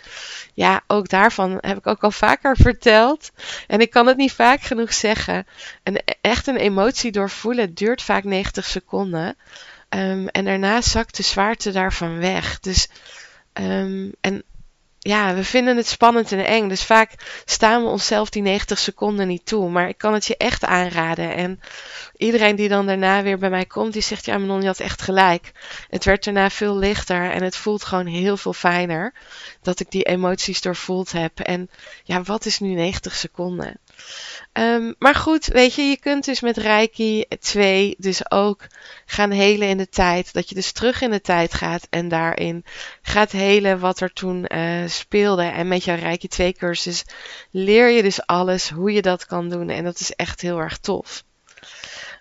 ja, 0.54 0.82
ook 0.86 1.08
daarvan 1.08 1.58
heb 1.60 1.76
ik 1.76 1.86
ook 1.86 2.02
al 2.02 2.10
vaker 2.10 2.56
verteld. 2.66 3.30
En 3.66 3.80
ik 3.80 3.90
kan 3.90 4.06
het 4.06 4.16
niet 4.16 4.32
vaak 4.32 4.62
genoeg 4.62 4.94
zeggen. 4.94 5.46
Een, 5.82 6.00
echt 6.20 6.46
een 6.46 6.56
emotie 6.56 7.12
doorvoelen 7.12 7.74
duurt 7.74 8.02
vaak 8.02 8.24
90 8.24 8.64
seconden. 8.64 9.36
Um, 9.88 10.28
en 10.28 10.44
daarna 10.44 10.80
zakt 10.80 11.16
de 11.16 11.22
zwaarte 11.22 11.72
daarvan 11.72 12.18
weg. 12.18 12.60
Dus, 12.60 12.88
um, 13.52 14.12
en 14.20 14.44
ja, 15.04 15.34
we 15.34 15.44
vinden 15.44 15.76
het 15.76 15.86
spannend 15.86 16.32
en 16.32 16.46
eng. 16.46 16.68
Dus 16.68 16.84
vaak 16.84 17.42
staan 17.44 17.82
we 17.82 17.88
onszelf 17.88 18.30
die 18.30 18.42
90 18.42 18.78
seconden 18.78 19.28
niet 19.28 19.46
toe. 19.46 19.70
Maar 19.70 19.88
ik 19.88 19.98
kan 19.98 20.12
het 20.12 20.26
je 20.26 20.36
echt 20.36 20.64
aanraden. 20.64 21.34
En 21.34 21.60
iedereen 22.16 22.56
die 22.56 22.68
dan 22.68 22.86
daarna 22.86 23.22
weer 23.22 23.38
bij 23.38 23.50
mij 23.50 23.64
komt, 23.64 23.92
die 23.92 24.02
zegt: 24.02 24.24
Ja, 24.24 24.38
Manon, 24.38 24.60
je 24.60 24.66
had 24.66 24.80
echt 24.80 25.02
gelijk. 25.02 25.52
Het 25.88 26.04
werd 26.04 26.24
daarna 26.24 26.50
veel 26.50 26.76
lichter 26.76 27.30
en 27.30 27.42
het 27.42 27.56
voelt 27.56 27.84
gewoon 27.84 28.06
heel 28.06 28.36
veel 28.36 28.52
fijner 28.52 29.12
dat 29.62 29.80
ik 29.80 29.90
die 29.90 30.02
emoties 30.02 30.60
doorvoeld 30.60 31.12
heb. 31.12 31.40
En 31.40 31.70
ja, 32.04 32.22
wat 32.22 32.46
is 32.46 32.58
nu 32.58 32.74
90 32.74 33.14
seconden? 33.14 33.78
Ehm, 34.52 34.92
maar 34.98 35.14
goed, 35.14 35.46
weet 35.46 35.74
je, 35.74 35.82
je 35.82 35.98
kunt 35.98 36.24
dus 36.24 36.40
met 36.40 36.56
Reiki 36.56 37.24
2 37.40 37.94
dus 37.98 38.30
ook 38.30 38.66
gaan 39.06 39.30
helen 39.30 39.68
in 39.68 39.76
de 39.76 39.88
tijd. 39.88 40.32
Dat 40.32 40.48
je 40.48 40.54
dus 40.54 40.72
terug 40.72 41.00
in 41.00 41.10
de 41.10 41.20
tijd 41.20 41.54
gaat 41.54 41.86
en 41.90 42.08
daarin 42.08 42.64
gaat 43.02 43.32
helen 43.32 43.78
wat 43.78 44.00
er 44.00 44.12
toen 44.12 44.46
uh, 44.54 44.86
speelde. 44.86 45.42
En 45.42 45.68
met 45.68 45.84
jouw 45.84 45.96
Reiki 45.96 46.28
2 46.28 46.52
cursus 46.52 47.04
leer 47.50 47.88
je 47.88 48.02
dus 48.02 48.26
alles 48.26 48.70
hoe 48.70 48.92
je 48.92 49.02
dat 49.02 49.26
kan 49.26 49.48
doen. 49.48 49.70
En 49.70 49.84
dat 49.84 50.00
is 50.00 50.10
echt 50.10 50.40
heel 50.40 50.58
erg 50.58 50.78
tof. 50.78 51.24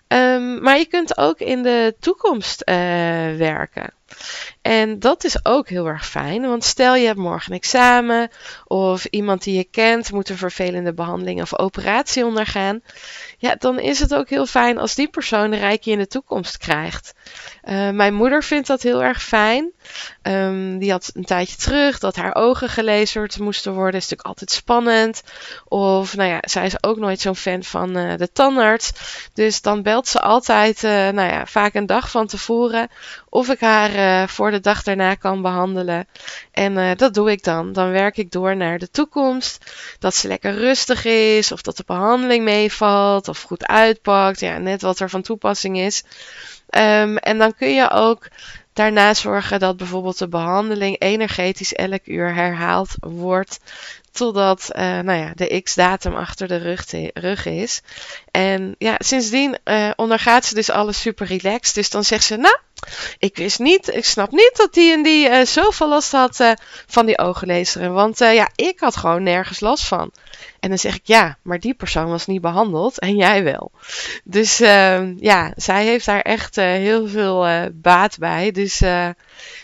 Um, 0.08 0.62
maar 0.62 0.78
je 0.78 0.86
kunt 0.86 1.18
ook 1.18 1.38
in 1.38 1.62
de 1.62 1.96
toekomst 2.00 2.62
uh, 2.68 2.74
werken. 3.36 3.92
En 4.64 4.98
dat 4.98 5.24
is 5.24 5.44
ook 5.44 5.68
heel 5.68 5.86
erg 5.86 6.06
fijn, 6.08 6.42
want 6.42 6.64
stel 6.64 6.94
je 6.94 7.06
hebt 7.06 7.18
morgen 7.18 7.52
een 7.52 7.58
examen 7.58 8.30
of 8.64 9.04
iemand 9.04 9.42
die 9.42 9.56
je 9.56 9.64
kent 9.64 10.12
moet 10.12 10.28
een 10.28 10.36
vervelende 10.36 10.94
behandeling 10.94 11.40
of 11.42 11.58
operatie 11.58 12.24
ondergaan. 12.24 12.82
Ja, 13.38 13.54
dan 13.54 13.78
is 13.78 14.00
het 14.00 14.14
ook 14.14 14.28
heel 14.28 14.46
fijn 14.46 14.78
als 14.78 14.94
die 14.94 15.08
persoon 15.08 15.52
een 15.52 15.58
rijkje 15.58 15.90
in 15.90 15.98
de 15.98 16.06
toekomst 16.06 16.56
krijgt. 16.56 17.14
Uh, 17.68 17.90
mijn 17.90 18.14
moeder 18.14 18.42
vindt 18.42 18.66
dat 18.66 18.82
heel 18.82 19.02
erg 19.02 19.22
fijn. 19.22 19.72
Um, 20.22 20.78
die 20.78 20.90
had 20.90 21.10
een 21.14 21.24
tijdje 21.24 21.56
terug 21.56 21.98
dat 21.98 22.16
haar 22.16 22.34
ogen 22.34 22.68
gelezerd 22.68 23.38
moesten 23.38 23.72
worden. 23.72 23.94
Is 23.94 24.02
natuurlijk 24.02 24.28
altijd 24.28 24.50
spannend. 24.50 25.22
Of, 25.68 26.16
nou 26.16 26.30
ja, 26.30 26.38
zij 26.40 26.66
is 26.66 26.82
ook 26.82 26.96
nooit 26.96 27.20
zo'n 27.20 27.36
fan 27.36 27.62
van 27.62 27.98
uh, 27.98 28.16
de 28.16 28.32
tandarts. 28.32 28.92
Dus 29.34 29.60
dan 29.60 29.82
belt 29.82 30.08
ze 30.08 30.20
altijd, 30.20 30.82
uh, 30.82 30.90
nou 30.90 31.28
ja, 31.30 31.46
vaak 31.46 31.74
een 31.74 31.86
dag 31.86 32.10
van 32.10 32.26
tevoren. 32.26 32.88
Of 33.28 33.48
ik 33.48 33.60
haar 33.60 34.28
voor 34.28 34.50
de 34.50 34.60
dag 34.60 34.82
daarna 34.82 35.14
kan 35.14 35.42
behandelen. 35.42 36.08
En 36.52 36.96
dat 36.96 37.14
doe 37.14 37.30
ik 37.30 37.44
dan. 37.44 37.72
Dan 37.72 37.90
werk 37.90 38.16
ik 38.16 38.30
door 38.30 38.56
naar 38.56 38.78
de 38.78 38.90
toekomst. 38.90 39.72
Dat 39.98 40.14
ze 40.14 40.28
lekker 40.28 40.54
rustig 40.54 41.04
is. 41.04 41.52
Of 41.52 41.62
dat 41.62 41.76
de 41.76 41.84
behandeling 41.86 42.44
meevalt. 42.44 43.28
Of 43.28 43.42
goed 43.42 43.66
uitpakt. 43.66 44.40
Ja, 44.40 44.58
net 44.58 44.82
wat 44.82 45.00
er 45.00 45.10
van 45.10 45.22
toepassing 45.22 45.78
is. 45.78 46.04
Um, 46.76 47.16
en 47.16 47.38
dan 47.38 47.54
kun 47.54 47.74
je 47.74 47.90
ook 47.90 48.28
daarna 48.72 49.14
zorgen 49.14 49.60
dat 49.60 49.76
bijvoorbeeld 49.76 50.18
de 50.18 50.28
behandeling 50.28 51.00
energetisch 51.00 51.72
elk 51.72 52.06
uur 52.06 52.34
herhaald 52.34 52.94
wordt. 53.00 53.60
Totdat 54.14 54.68
uh, 54.72 54.82
nou 54.82 55.18
ja, 55.18 55.32
de 55.34 55.60
x-datum 55.62 56.14
achter 56.14 56.48
de 56.48 56.56
rug, 56.56 56.84
rug, 57.14 57.46
is. 57.46 57.80
En 58.30 58.74
ja, 58.78 58.94
sindsdien 58.98 59.58
uh, 59.64 59.90
ondergaat 59.96 60.44
ze 60.44 60.54
dus 60.54 60.70
alles 60.70 61.00
super 61.00 61.26
relaxed. 61.26 61.74
Dus 61.74 61.90
dan 61.90 62.04
zegt 62.04 62.24
ze, 62.24 62.36
nou, 62.36 62.58
ik 63.18 63.36
wist 63.36 63.58
niet, 63.58 63.94
ik 63.94 64.04
snap 64.04 64.30
niet 64.30 64.52
dat 64.56 64.74
die 64.74 64.92
en 64.92 65.02
die 65.02 65.28
uh, 65.28 65.44
zoveel 65.44 65.88
last 65.88 66.12
had 66.12 66.54
van 66.86 67.06
die 67.06 67.18
ooglezeren. 67.18 67.92
Want 67.92 68.18
ja, 68.18 68.48
ik 68.54 68.80
had 68.80 68.96
gewoon 68.96 69.22
nergens 69.22 69.60
last 69.60 69.86
van. 69.86 70.10
En 70.60 70.68
dan 70.68 70.78
zeg 70.78 70.94
ik 70.94 71.06
ja, 71.06 71.38
maar 71.42 71.60
die 71.60 71.74
persoon 71.74 72.08
was 72.08 72.26
niet 72.26 72.40
behandeld 72.40 72.98
en 72.98 73.16
jij 73.16 73.44
wel. 73.44 73.70
Dus 74.24 74.60
ehm, 74.60 75.14
ja, 75.18 75.52
zij 75.56 75.84
heeft 75.84 76.06
daar 76.06 76.20
echt 76.20 76.56
heel 76.56 77.08
veel 77.08 77.46
baat 77.72 78.18
bij. 78.18 78.50
Dus 78.50 78.78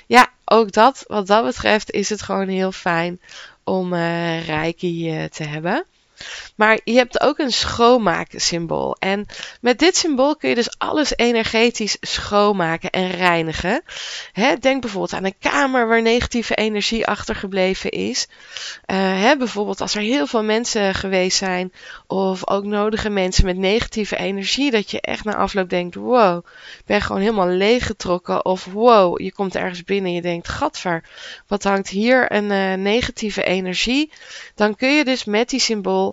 ja, 0.06 0.28
ook 0.44 0.72
dat, 0.72 1.04
wat 1.06 1.26
dat 1.26 1.44
betreft, 1.44 1.90
is 1.90 2.08
het 2.08 2.22
gewoon 2.22 2.48
heel 2.48 2.72
fijn 2.72 3.20
om 3.64 3.94
Reiki 3.94 5.28
te 5.30 5.44
hebben. 5.44 5.84
Maar 6.56 6.80
je 6.84 6.94
hebt 6.94 7.20
ook 7.20 7.38
een 7.38 7.52
schoonmaaksymbool. 7.52 8.96
En 8.98 9.26
met 9.60 9.78
dit 9.78 9.96
symbool 9.96 10.36
kun 10.36 10.48
je 10.48 10.54
dus 10.54 10.78
alles 10.78 11.16
energetisch 11.16 11.96
schoonmaken 12.00 12.90
en 12.90 13.10
reinigen. 13.10 13.82
denk 14.60 14.80
bijvoorbeeld 14.80 15.12
aan 15.12 15.24
een 15.24 15.38
kamer 15.38 15.88
waar 15.88 16.02
negatieve 16.02 16.54
energie 16.54 17.06
achtergebleven 17.06 17.90
is. 17.90 18.28
Uh, 18.86 19.32
bijvoorbeeld 19.38 19.80
als 19.80 19.94
er 19.94 20.02
heel 20.02 20.26
veel 20.26 20.42
mensen 20.42 20.94
geweest 20.94 21.36
zijn, 21.36 21.72
of 22.06 22.48
ook 22.48 22.64
nodige 22.64 23.08
mensen 23.08 23.44
met 23.44 23.56
negatieve 23.56 24.16
energie, 24.16 24.70
dat 24.70 24.90
je 24.90 25.00
echt 25.00 25.24
na 25.24 25.36
afloop 25.36 25.70
denkt: 25.70 25.94
wow, 25.94 26.46
ik 26.78 26.84
ben 26.86 27.00
gewoon 27.00 27.20
helemaal 27.20 27.48
leeggetrokken. 27.48 28.44
Of 28.44 28.64
wow, 28.64 29.20
je 29.20 29.32
komt 29.32 29.54
ergens 29.54 29.84
binnen 29.84 30.10
en 30.10 30.16
je 30.16 30.22
denkt: 30.22 30.48
gadver, 30.48 31.04
wat 31.46 31.62
hangt 31.62 31.88
hier 31.88 32.32
een 32.32 32.50
uh, 32.50 32.74
negatieve 32.74 33.42
energie? 33.42 34.12
Dan 34.54 34.76
kun 34.76 34.94
je 34.94 35.04
dus 35.04 35.24
met 35.24 35.48
die 35.48 35.60
symbool 35.60 36.09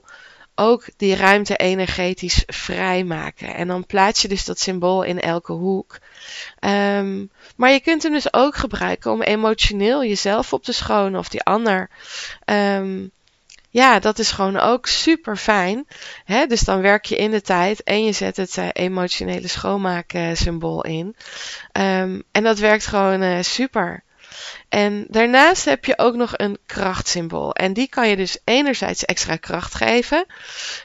ook 0.56 0.86
die 0.98 1.16
ruimte 1.16 1.56
energetisch 1.56 2.44
vrijmaken. 2.46 3.56
En 3.56 3.68
dan 3.68 3.86
plaats 3.86 4.22
je 4.22 4.28
dus 4.28 4.46
dat 4.46 4.60
symbool 4.60 5.04
in 5.04 5.20
elke 5.20 5.52
hoek. 5.52 6.00
Um, 6.60 7.32
maar 7.56 7.72
je 7.72 7.80
kunt 7.80 8.04
hem 8.04 8.12
dus 8.12 8.34
ook 8.34 8.56
gebruiken 8.56 9.12
om 9.12 9.22
emotioneel 9.22 10.04
jezelf 10.04 10.54
op 10.54 10.64
te 10.64 10.72
schonen 10.72 11.20
of 11.20 11.30
die 11.30 11.44
ander. 11.44 11.90
Um, 12.46 13.12
ja, 13.70 14.00
dat 14.00 14.20
is 14.20 14.32
gewoon 14.32 14.58
ook 14.58 14.88
super 14.88 15.38
fijn. 15.38 15.88
Dus 16.48 16.62
dan 16.62 16.82
werk 16.82 17.06
je 17.06 17.16
in 17.16 17.32
de 17.32 17.42
tijd 17.42 17.84
en 17.84 18.04
je 18.04 18.12
zet 18.12 18.38
het 18.38 18.58
uh, 18.58 18.68
emotionele 18.74 19.48
schoonmaken 19.48 20.38
symbool 20.38 20.84
in. 20.84 21.16
Um, 21.72 22.24
en 22.32 22.44
dat 22.44 22.60
werkt 22.60 22.86
gewoon 22.86 23.22
uh, 23.22 23.42
super. 23.42 24.04
En 24.70 25.06
daarnaast 25.08 25.66
heb 25.66 25.86
je 25.86 25.98
ook 25.98 26.16
nog 26.16 26.34
een 26.38 26.58
krachtsymbool. 26.66 27.54
En 27.54 27.74
die 27.74 27.90
kan 27.90 28.10
je 28.10 28.16
dus 28.16 28.38
enerzijds 28.44 29.06
extra 29.06 29.36
kracht 29.36 29.76
geven, 29.76 30.26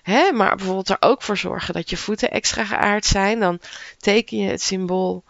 hè, 0.02 0.32
maar 0.32 0.56
bijvoorbeeld 0.56 0.88
er 0.88 0.96
ook 1.00 1.22
voor 1.22 1.36
zorgen 1.36 1.74
dat 1.74 1.90
je 1.90 1.96
voeten 1.96 2.30
extra 2.30 2.64
geaard 2.64 3.04
zijn. 3.04 3.40
Dan 3.40 3.60
teken 3.98 4.38
je 4.38 4.50
het 4.50 4.62
symbool 4.62 5.24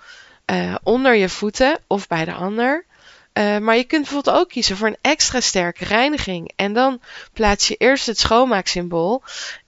uh, 0.47 0.75
onder 0.83 1.15
je 1.15 1.29
voeten 1.29 1.79
of 1.87 2.07
bij 2.07 2.25
de 2.25 2.33
ander. 2.33 2.85
Uh, 3.39 3.59
maar 3.59 3.77
je 3.77 3.85
kunt 3.85 4.03
bijvoorbeeld 4.03 4.37
ook 4.37 4.49
kiezen 4.49 4.77
voor 4.77 4.87
een 4.87 4.97
extra 5.01 5.41
sterke 5.41 5.85
reiniging. 5.85 6.53
En 6.57 6.73
dan 6.73 7.01
plaats 7.33 7.69
je 7.69 7.75
eerst 7.77 8.07
het 8.07 8.19
schoonmaaksymbool 8.19 9.23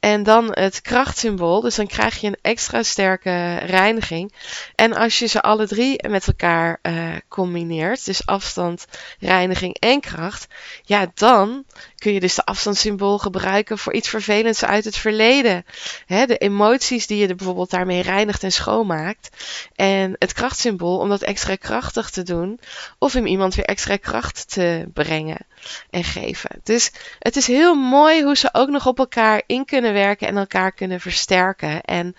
en 0.05 0.23
dan 0.23 0.49
het 0.53 0.81
krachtsymbool. 0.81 1.61
Dus 1.61 1.75
dan 1.75 1.87
krijg 1.87 2.21
je 2.21 2.27
een 2.27 2.39
extra 2.43 2.83
sterke 2.83 3.55
reiniging. 3.57 4.33
En 4.75 4.93
als 4.93 5.19
je 5.19 5.27
ze 5.27 5.43
alle 5.43 5.67
drie 5.67 6.09
met 6.09 6.27
elkaar 6.27 6.79
uh, 6.83 7.15
combineert, 7.29 8.05
dus 8.05 8.27
afstand, 8.27 8.87
reiniging 9.19 9.77
en 9.79 10.01
kracht, 10.01 10.47
ja, 10.83 11.11
dan 11.15 11.65
kun 11.97 12.13
je 12.13 12.21
dus 12.21 12.35
de 12.35 12.45
afstandssymbool 12.45 13.19
gebruiken 13.19 13.79
voor 13.79 13.93
iets 13.93 14.09
vervelends 14.09 14.65
uit 14.65 14.85
het 14.85 14.97
verleden. 14.97 15.65
de 16.07 16.39
emoties 16.39 17.07
die 17.07 17.19
je 17.19 17.29
er 17.29 17.35
bijvoorbeeld 17.35 17.71
daarmee 17.71 18.03
reinigt 18.03 18.43
en 18.43 18.53
schoonmaakt. 18.53 19.29
En 19.75 20.17
het 20.19 20.33
krachtsymbool 20.33 20.99
om 20.99 21.09
dat 21.09 21.23
extra 21.23 21.57
krachtig 21.57 22.11
te 22.11 22.23
doen. 22.23 22.61
Of 22.99 23.15
om 23.15 23.27
iemand 23.27 23.55
weer 23.55 23.65
extra 23.65 23.97
kracht 23.97 24.51
te 24.51 24.85
brengen 24.93 25.47
en 25.91 26.05
geven. 26.05 26.51
Dus 26.63 26.93
het 27.19 27.37
is 27.37 27.47
heel 27.47 27.75
mooi 27.75 28.23
hoe 28.23 28.37
ze 28.37 28.49
ook 28.53 28.69
nog 28.69 28.87
op 28.87 28.99
elkaar 28.99 29.43
in 29.47 29.65
kunnen 29.65 29.93
werken 29.95 30.29
en 30.29 30.37
elkaar 30.37 30.73
kunnen 30.73 31.01
versterken. 31.01 31.81
En 31.81 32.15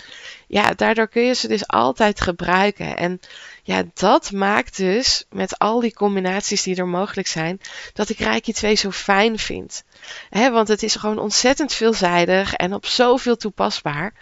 ja, 0.48 0.74
daardoor 0.74 1.08
kun 1.08 1.24
je 1.24 1.34
ze 1.34 1.48
dus 1.48 1.68
altijd 1.68 2.22
gebruiken. 2.22 2.98
En 2.98 3.20
ja, 3.64 3.84
dat 3.94 4.32
maakt 4.32 4.78
dus 4.78 5.26
met 5.30 5.60
al 5.60 5.80
die 5.80 5.94
combinaties 5.94 6.64
die 6.64 6.76
er 6.76 6.88
mogelijk 6.88 7.28
zijn, 7.28 7.62
dat 7.94 8.10
ik 8.10 8.20
Reiki 8.20 8.54
2 8.54 8.76
zo 8.76 8.92
fijn 8.92 9.40
vind. 9.40 9.84
He, 10.30 10.52
want 10.52 10.68
het 10.68 10.84
is 10.84 10.96
gewoon 10.96 11.20
ontzettend 11.20 11.74
veelzijdig 11.74 12.54
en 12.54 12.74
op 12.74 12.86
zoveel 12.86 13.36
toepasbaar. 13.36 14.14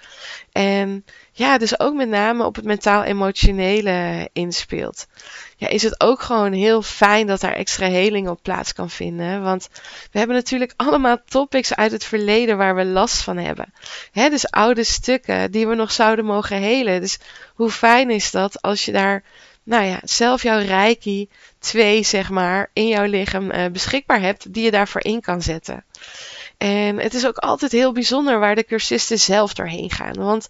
En 0.51 1.05
ja, 1.35 1.57
dus 1.57 1.79
ook 1.79 1.93
met 1.93 2.09
name 2.09 2.45
op 2.45 2.55
het 2.55 2.65
mentaal-emotionele 2.65 4.29
inspeelt. 4.33 5.07
Ja, 5.57 5.67
is 5.67 5.83
het 5.83 6.01
ook 6.01 6.21
gewoon 6.21 6.53
heel 6.53 6.81
fijn 6.81 7.27
dat 7.27 7.41
daar 7.41 7.53
extra 7.53 7.87
heling 7.87 8.29
op 8.29 8.39
plaats 8.41 8.73
kan 8.73 8.89
vinden. 8.89 9.43
Want 9.43 9.69
we 10.11 10.17
hebben 10.17 10.35
natuurlijk 10.35 10.73
allemaal 10.85 11.17
topics 11.25 11.75
uit 11.75 11.91
het 11.91 12.03
verleden 12.03 12.57
waar 12.57 12.75
we 12.75 12.85
last 12.85 13.21
van 13.21 13.37
hebben. 13.37 13.73
Hè, 14.11 14.29
dus 14.29 14.51
oude 14.51 14.83
stukken 14.83 15.51
die 15.51 15.67
we 15.67 15.75
nog 15.75 15.91
zouden 15.91 16.25
mogen 16.25 16.57
helen. 16.57 17.01
Dus 17.01 17.19
hoe 17.55 17.71
fijn 17.71 18.09
is 18.09 18.31
dat 18.31 18.61
als 18.61 18.85
je 18.85 18.91
daar, 18.91 19.23
nou 19.63 19.83
ja, 19.83 19.99
zelf 20.03 20.43
jouw 20.43 20.59
reiki 20.59 21.29
2, 21.59 22.03
zeg 22.03 22.29
maar, 22.29 22.69
in 22.73 22.87
jouw 22.87 23.05
lichaam 23.05 23.51
uh, 23.51 23.65
beschikbaar 23.71 24.21
hebt, 24.21 24.53
die 24.53 24.63
je 24.63 24.71
daarvoor 24.71 25.03
in 25.03 25.21
kan 25.21 25.41
zetten. 25.41 25.85
En 26.57 26.99
het 26.99 27.13
is 27.13 27.25
ook 27.25 27.37
altijd 27.37 27.71
heel 27.71 27.91
bijzonder 27.91 28.39
waar 28.39 28.55
de 28.55 28.65
cursisten 28.65 29.19
zelf 29.19 29.53
doorheen 29.53 29.91
gaan. 29.91 30.13
Want 30.13 30.47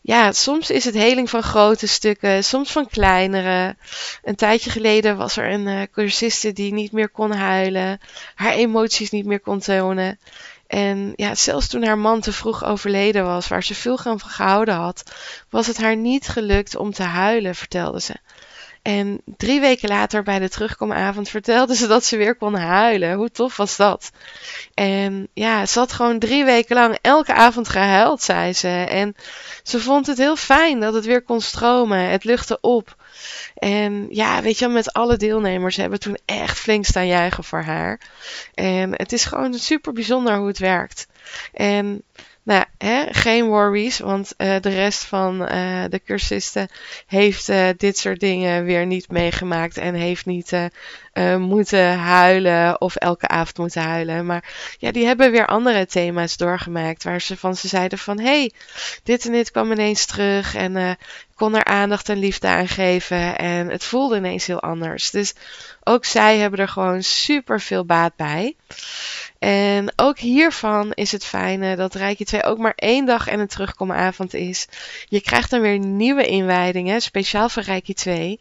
ja, 0.00 0.32
soms 0.32 0.70
is 0.70 0.84
het 0.84 0.94
heling 0.94 1.30
van 1.30 1.42
grote 1.42 1.86
stukken, 1.86 2.44
soms 2.44 2.72
van 2.72 2.88
kleinere. 2.88 3.76
Een 4.22 4.34
tijdje 4.34 4.70
geleden 4.70 5.16
was 5.16 5.36
er 5.36 5.50
een 5.50 5.66
uh, 5.66 5.82
cursiste 5.92 6.52
die 6.52 6.72
niet 6.72 6.92
meer 6.92 7.08
kon 7.08 7.32
huilen, 7.32 8.00
haar 8.34 8.52
emoties 8.52 9.10
niet 9.10 9.26
meer 9.26 9.40
kon 9.40 9.58
tonen. 9.58 10.18
En 10.66 11.12
ja, 11.16 11.34
zelfs 11.34 11.68
toen 11.68 11.84
haar 11.84 11.98
man 11.98 12.20
te 12.20 12.32
vroeg 12.32 12.64
overleden 12.64 13.24
was, 13.24 13.48
waar 13.48 13.64
ze 13.64 13.74
veel 13.74 13.98
van 13.98 14.20
gehouden 14.20 14.74
had, 14.74 15.12
was 15.48 15.66
het 15.66 15.76
haar 15.76 15.96
niet 15.96 16.28
gelukt 16.28 16.76
om 16.76 16.92
te 16.92 17.02
huilen, 17.02 17.54
vertelde 17.54 18.00
ze. 18.00 18.14
En 18.90 19.20
drie 19.36 19.60
weken 19.60 19.88
later, 19.88 20.22
bij 20.22 20.38
de 20.38 20.48
terugkomavond, 20.48 21.28
vertelde 21.28 21.74
ze 21.74 21.86
dat 21.86 22.04
ze 22.04 22.16
weer 22.16 22.34
kon 22.34 22.54
huilen. 22.54 23.16
Hoe 23.16 23.30
tof 23.30 23.56
was 23.56 23.76
dat? 23.76 24.10
En 24.74 25.28
ja, 25.34 25.66
ze 25.66 25.78
had 25.78 25.92
gewoon 25.92 26.18
drie 26.18 26.44
weken 26.44 26.76
lang 26.76 26.98
elke 27.00 27.34
avond 27.34 27.68
gehuild, 27.68 28.22
zei 28.22 28.52
ze. 28.52 28.68
En 28.68 29.16
ze 29.62 29.80
vond 29.80 30.06
het 30.06 30.18
heel 30.18 30.36
fijn 30.36 30.80
dat 30.80 30.94
het 30.94 31.04
weer 31.04 31.22
kon 31.22 31.40
stromen. 31.40 31.98
Het 31.98 32.24
luchtte 32.24 32.58
op. 32.60 32.96
En 33.54 34.06
ja, 34.10 34.42
weet 34.42 34.58
je, 34.58 34.68
met 34.68 34.92
alle 34.92 35.16
deelnemers 35.16 35.76
hebben 35.76 36.00
toen 36.00 36.18
echt 36.24 36.58
flink 36.58 36.84
staan 36.84 37.06
juichen 37.06 37.44
voor 37.44 37.62
haar. 37.62 38.00
En 38.54 38.92
het 38.92 39.12
is 39.12 39.24
gewoon 39.24 39.54
super 39.54 39.92
bijzonder 39.92 40.36
hoe 40.36 40.48
het 40.48 40.58
werkt. 40.58 41.06
En 41.52 42.02
Nou, 42.42 42.64
hè, 42.78 43.06
geen 43.10 43.46
worries, 43.46 43.98
want 43.98 44.34
uh, 44.38 44.60
de 44.60 44.68
rest 44.68 45.04
van 45.04 45.42
uh, 45.42 45.84
de 45.88 46.00
cursisten 46.04 46.68
heeft 47.06 47.48
uh, 47.48 47.68
dit 47.76 47.98
soort 47.98 48.20
dingen 48.20 48.64
weer 48.64 48.86
niet 48.86 49.10
meegemaakt 49.10 49.76
en 49.76 49.94
heeft 49.94 50.26
niet 50.26 50.52
moeten 51.38 51.98
huilen 51.98 52.80
of 52.80 52.96
elke 52.96 53.28
avond 53.28 53.58
moeten 53.58 53.82
huilen. 53.82 54.26
Maar 54.26 54.74
ja, 54.78 54.92
die 54.92 55.06
hebben 55.06 55.30
weer 55.30 55.46
andere 55.46 55.86
thema's 55.86 56.36
doorgemaakt 56.36 57.04
waar 57.04 57.20
ze 57.20 57.36
van 57.36 57.56
ze 57.56 57.68
zeiden 57.68 57.98
van 57.98 58.20
hey, 58.20 58.52
dit 59.02 59.26
en 59.26 59.32
dit 59.32 59.50
kwam 59.50 59.72
ineens 59.72 60.06
terug 60.06 60.54
en 60.54 60.96
kon 61.34 61.56
er 61.56 61.64
aandacht 61.64 62.08
en 62.08 62.18
liefde 62.18 62.48
aan 62.48 62.68
geven 62.68 63.38
en 63.38 63.68
het 63.68 63.84
voelde 63.84 64.16
ineens 64.16 64.46
heel 64.46 64.60
anders. 64.60 65.10
Dus 65.10 65.34
ook 65.84 66.04
zij 66.04 66.38
hebben 66.38 66.60
er 66.60 66.68
gewoon 66.68 67.02
super 67.02 67.60
veel 67.60 67.84
baat 67.84 68.16
bij. 68.16 68.56
En 69.38 69.92
ook 69.96 70.18
hiervan 70.18 70.92
is 70.92 71.12
het 71.12 71.24
fijne 71.24 71.76
dat 71.76 71.94
Rijkje 71.94 72.24
2 72.24 72.42
ook 72.42 72.58
maar 72.58 72.72
één 72.76 73.04
dag 73.04 73.28
en 73.28 73.40
een 73.40 73.46
terugkomavond 73.46 74.34
is. 74.34 74.66
Je 75.08 75.20
krijgt 75.20 75.50
dan 75.50 75.60
weer 75.60 75.78
nieuwe 75.78 76.26
inwijdingen, 76.26 77.00
speciaal 77.00 77.48
voor 77.48 77.62
Rijkje 77.62 77.94
2. 77.94 78.38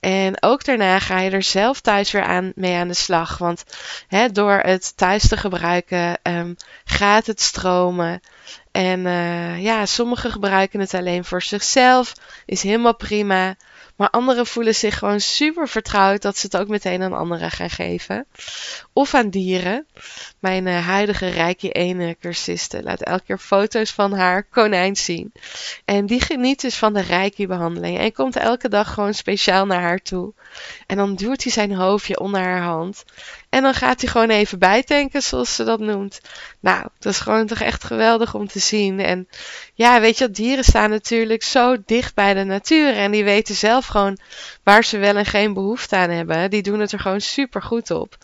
En 0.00 0.42
ook 0.42 0.64
daarna 0.64 0.98
ga 0.98 1.20
je 1.20 1.30
er 1.30 1.42
zelf 1.42 1.80
thuis 1.80 2.01
weer 2.10 2.22
aan, 2.24 2.52
mee 2.54 2.76
aan 2.76 2.88
de 2.88 2.94
slag. 2.94 3.38
Want 3.38 3.64
hè, 4.08 4.28
door 4.28 4.52
het 4.52 4.96
thuis 4.96 5.28
te 5.28 5.36
gebruiken 5.36 6.18
um, 6.22 6.56
gaat 6.84 7.26
het 7.26 7.40
stromen. 7.40 8.20
En 8.70 9.00
uh, 9.06 9.62
ja, 9.62 9.86
sommigen 9.86 10.30
gebruiken 10.30 10.80
het 10.80 10.94
alleen 10.94 11.24
voor 11.24 11.42
zichzelf. 11.42 12.12
Is 12.46 12.62
helemaal 12.62 12.96
prima. 12.96 13.56
Maar 14.02 14.10
anderen 14.10 14.46
voelen 14.46 14.74
zich 14.74 14.98
gewoon 14.98 15.20
super 15.20 15.68
vertrouwd 15.68 16.22
dat 16.22 16.36
ze 16.36 16.46
het 16.46 16.56
ook 16.56 16.68
meteen 16.68 17.02
aan 17.02 17.12
anderen 17.12 17.50
gaan 17.50 17.70
geven. 17.70 18.26
Of 18.92 19.14
aan 19.14 19.30
dieren. 19.30 19.86
Mijn 20.38 20.66
uh, 20.66 20.86
huidige 20.86 21.28
Rijkje 21.28 21.72
ene 21.72 22.16
cursiste 22.20 22.82
laat 22.82 23.02
elke 23.02 23.24
keer 23.24 23.38
foto's 23.38 23.90
van 23.90 24.12
haar 24.12 24.42
konijn 24.42 24.96
zien. 24.96 25.32
En 25.84 26.06
die 26.06 26.20
geniet 26.20 26.60
dus 26.60 26.76
van 26.76 26.92
de 26.92 27.00
Rijkje 27.00 27.46
behandeling. 27.46 27.98
En 27.98 28.12
komt 28.12 28.36
elke 28.36 28.68
dag 28.68 28.94
gewoon 28.94 29.14
speciaal 29.14 29.66
naar 29.66 29.80
haar 29.80 30.02
toe. 30.02 30.32
En 30.86 30.96
dan 30.96 31.14
duwt 31.14 31.42
hij 31.42 31.52
zijn 31.52 31.74
hoofdje 31.74 32.20
onder 32.20 32.40
haar 32.40 32.62
hand. 32.62 33.04
En 33.52 33.62
dan 33.62 33.74
gaat 33.74 34.00
hij 34.00 34.10
gewoon 34.10 34.30
even 34.30 34.58
bijtanken, 34.58 35.22
zoals 35.22 35.54
ze 35.54 35.64
dat 35.64 35.80
noemt. 35.80 36.20
Nou, 36.60 36.86
dat 36.98 37.12
is 37.12 37.20
gewoon 37.20 37.46
toch 37.46 37.60
echt 37.60 37.84
geweldig 37.84 38.34
om 38.34 38.48
te 38.48 38.58
zien. 38.58 39.00
En 39.00 39.28
ja, 39.74 40.00
weet 40.00 40.18
je, 40.18 40.30
dieren 40.30 40.64
staan 40.64 40.90
natuurlijk 40.90 41.42
zo 41.42 41.76
dicht 41.86 42.14
bij 42.14 42.34
de 42.34 42.44
natuur. 42.44 42.94
En 42.94 43.10
die 43.10 43.24
weten 43.24 43.54
zelf 43.54 43.86
gewoon 43.86 44.18
waar 44.62 44.84
ze 44.84 44.98
wel 44.98 45.16
en 45.16 45.26
geen 45.26 45.54
behoefte 45.54 45.96
aan 45.96 46.10
hebben. 46.10 46.50
Die 46.50 46.62
doen 46.62 46.80
het 46.80 46.92
er 46.92 47.00
gewoon 47.00 47.20
super 47.20 47.62
goed 47.62 47.90
op. 47.90 48.16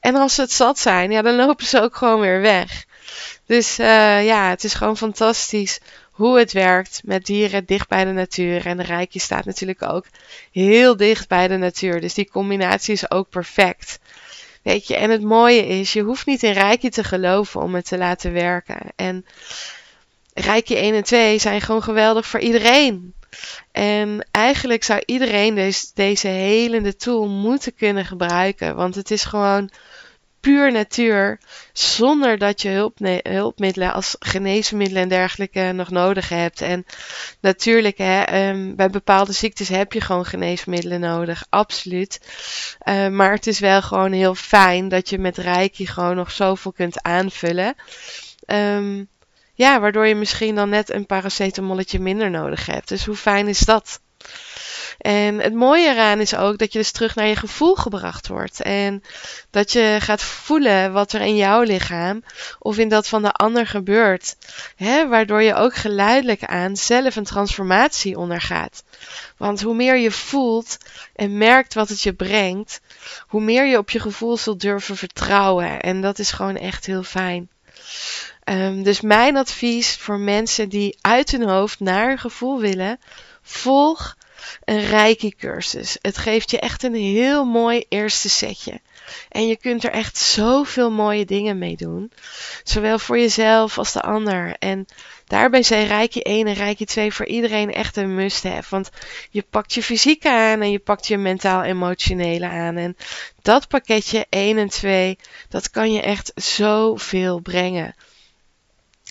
En 0.00 0.14
als 0.14 0.34
ze 0.34 0.40
het 0.40 0.52
zat 0.52 0.78
zijn, 0.78 1.10
ja, 1.10 1.22
dan 1.22 1.34
lopen 1.36 1.66
ze 1.66 1.80
ook 1.80 1.96
gewoon 1.96 2.20
weer 2.20 2.40
weg. 2.40 2.84
Dus 3.46 3.78
uh, 3.78 4.24
ja, 4.24 4.48
het 4.48 4.64
is 4.64 4.74
gewoon 4.74 4.96
fantastisch 4.96 5.80
hoe 6.10 6.38
het 6.38 6.52
werkt 6.52 7.00
met 7.04 7.26
dieren 7.26 7.64
dicht 7.64 7.88
bij 7.88 8.04
de 8.04 8.12
natuur. 8.12 8.66
En 8.66 8.76
de 8.76 8.82
rijkje 8.82 9.20
staat 9.20 9.44
natuurlijk 9.44 9.82
ook 9.82 10.06
heel 10.52 10.96
dicht 10.96 11.28
bij 11.28 11.48
de 11.48 11.56
natuur. 11.56 12.00
Dus 12.00 12.14
die 12.14 12.30
combinatie 12.30 12.92
is 12.92 13.10
ook 13.10 13.28
perfect. 13.28 13.98
Weet 14.64 14.86
je, 14.86 14.96
en 14.96 15.10
het 15.10 15.22
mooie 15.22 15.66
is, 15.66 15.92
je 15.92 16.02
hoeft 16.02 16.26
niet 16.26 16.42
in 16.42 16.52
Rijkje 16.52 16.90
te 16.90 17.04
geloven 17.04 17.62
om 17.62 17.74
het 17.74 17.88
te 17.88 17.98
laten 17.98 18.32
werken. 18.32 18.78
En 18.96 19.26
Rijkje 20.34 20.76
1 20.76 20.94
en 20.94 21.02
2 21.02 21.38
zijn 21.38 21.60
gewoon 21.60 21.82
geweldig 21.82 22.26
voor 22.26 22.40
iedereen. 22.40 23.14
En 23.72 24.26
eigenlijk 24.30 24.84
zou 24.84 25.02
iedereen 25.06 25.54
deze, 25.54 25.86
deze 25.94 26.28
helende 26.28 26.96
tool 26.96 27.28
moeten 27.28 27.74
kunnen 27.74 28.04
gebruiken. 28.04 28.76
Want 28.76 28.94
het 28.94 29.10
is 29.10 29.24
gewoon 29.24 29.70
puur 30.44 30.72
natuur, 30.72 31.38
zonder 31.72 32.38
dat 32.38 32.62
je 32.62 32.90
hulpmiddelen 33.22 33.92
als 33.92 34.16
geneesmiddelen 34.18 35.02
en 35.02 35.08
dergelijke 35.08 35.72
nog 35.74 35.90
nodig 35.90 36.28
hebt. 36.28 36.60
En 36.60 36.86
natuurlijk, 37.40 37.98
hè, 37.98 38.48
um, 38.48 38.76
bij 38.76 38.90
bepaalde 38.90 39.32
ziektes 39.32 39.68
heb 39.68 39.92
je 39.92 40.00
gewoon 40.00 40.24
geneesmiddelen 40.24 41.00
nodig, 41.00 41.46
absoluut. 41.48 42.20
Uh, 42.84 43.08
maar 43.08 43.32
het 43.32 43.46
is 43.46 43.58
wel 43.58 43.82
gewoon 43.82 44.12
heel 44.12 44.34
fijn 44.34 44.88
dat 44.88 45.08
je 45.08 45.18
met 45.18 45.38
Reiki 45.38 45.86
gewoon 45.86 46.16
nog 46.16 46.30
zoveel 46.30 46.72
kunt 46.72 47.02
aanvullen. 47.02 47.74
Um, 48.46 49.08
ja, 49.54 49.80
waardoor 49.80 50.06
je 50.06 50.14
misschien 50.14 50.54
dan 50.54 50.68
net 50.68 50.92
een 50.92 51.06
paracetamolletje 51.06 52.00
minder 52.00 52.30
nodig 52.30 52.66
hebt. 52.66 52.88
Dus 52.88 53.04
hoe 53.04 53.16
fijn 53.16 53.48
is 53.48 53.60
dat? 53.60 54.00
En 54.98 55.38
het 55.40 55.54
mooie 55.54 55.88
eraan 55.88 56.20
is 56.20 56.36
ook 56.36 56.58
dat 56.58 56.72
je 56.72 56.78
dus 56.78 56.90
terug 56.90 57.14
naar 57.14 57.26
je 57.26 57.36
gevoel 57.36 57.74
gebracht 57.74 58.28
wordt. 58.28 58.60
En 58.60 59.02
dat 59.50 59.72
je 59.72 59.96
gaat 60.00 60.22
voelen 60.22 60.92
wat 60.92 61.12
er 61.12 61.20
in 61.20 61.36
jouw 61.36 61.62
lichaam 61.62 62.22
of 62.58 62.78
in 62.78 62.88
dat 62.88 63.08
van 63.08 63.22
de 63.22 63.32
ander 63.32 63.66
gebeurt. 63.66 64.36
Hè? 64.76 65.08
Waardoor 65.08 65.42
je 65.42 65.54
ook 65.54 65.74
geleidelijk 65.74 66.44
aan 66.44 66.76
zelf 66.76 67.16
een 67.16 67.24
transformatie 67.24 68.18
ondergaat. 68.18 68.84
Want 69.36 69.62
hoe 69.62 69.74
meer 69.74 69.96
je 69.96 70.10
voelt 70.10 70.78
en 71.14 71.38
merkt 71.38 71.74
wat 71.74 71.88
het 71.88 72.02
je 72.02 72.12
brengt, 72.12 72.80
hoe 73.26 73.40
meer 73.40 73.66
je 73.66 73.78
op 73.78 73.90
je 73.90 74.00
gevoel 74.00 74.36
zult 74.36 74.60
durven 74.60 74.96
vertrouwen. 74.96 75.80
En 75.80 76.00
dat 76.00 76.18
is 76.18 76.32
gewoon 76.32 76.56
echt 76.56 76.86
heel 76.86 77.02
fijn. 77.02 77.48
Um, 78.44 78.82
dus 78.82 79.00
mijn 79.00 79.36
advies 79.36 79.96
voor 79.96 80.18
mensen 80.18 80.68
die 80.68 80.98
uit 81.00 81.30
hun 81.30 81.48
hoofd 81.48 81.80
naar 81.80 82.08
hun 82.08 82.18
gevoel 82.18 82.60
willen, 82.60 82.98
volg 83.44 84.16
een 84.64 84.84
Reiki 84.84 85.34
cursus. 85.36 85.98
Het 86.00 86.18
geeft 86.18 86.50
je 86.50 86.58
echt 86.58 86.82
een 86.82 86.94
heel 86.94 87.44
mooi 87.44 87.84
eerste 87.88 88.28
setje. 88.28 88.80
En 89.28 89.46
je 89.46 89.56
kunt 89.56 89.84
er 89.84 89.90
echt 89.90 90.16
zoveel 90.16 90.90
mooie 90.90 91.24
dingen 91.24 91.58
mee 91.58 91.76
doen. 91.76 92.12
Zowel 92.62 92.98
voor 92.98 93.18
jezelf 93.18 93.78
als 93.78 93.92
de 93.92 94.00
ander. 94.00 94.56
En 94.58 94.86
daarbij 95.26 95.62
zijn 95.62 95.86
Reiki 95.86 96.20
1 96.20 96.46
en 96.46 96.54
Reiki 96.54 96.84
2 96.84 97.12
voor 97.12 97.26
iedereen 97.26 97.72
echt 97.72 97.96
een 97.96 98.14
must-have. 98.14 98.70
Want 98.70 98.90
je 99.30 99.44
pakt 99.50 99.74
je 99.74 99.82
fysieke 99.82 100.30
aan 100.30 100.60
en 100.60 100.70
je 100.70 100.78
pakt 100.78 101.06
je 101.06 101.16
mentaal-emotionele 101.16 102.48
aan. 102.48 102.76
En 102.76 102.96
dat 103.42 103.68
pakketje 103.68 104.26
1 104.28 104.58
en 104.58 104.68
2, 104.68 105.18
dat 105.48 105.70
kan 105.70 105.92
je 105.92 106.00
echt 106.00 106.32
zoveel 106.34 107.40
brengen. 107.40 107.94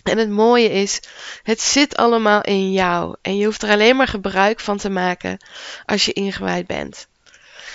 En 0.03 0.17
het 0.17 0.29
mooie 0.29 0.69
is, 0.69 0.99
het 1.43 1.61
zit 1.61 1.95
allemaal 1.95 2.41
in 2.41 2.71
jou 2.71 3.15
en 3.21 3.37
je 3.37 3.45
hoeft 3.45 3.63
er 3.63 3.69
alleen 3.69 3.95
maar 3.95 4.07
gebruik 4.07 4.59
van 4.59 4.77
te 4.77 4.89
maken 4.89 5.37
als 5.85 6.05
je 6.05 6.13
ingewijd 6.13 6.67
bent. 6.67 7.07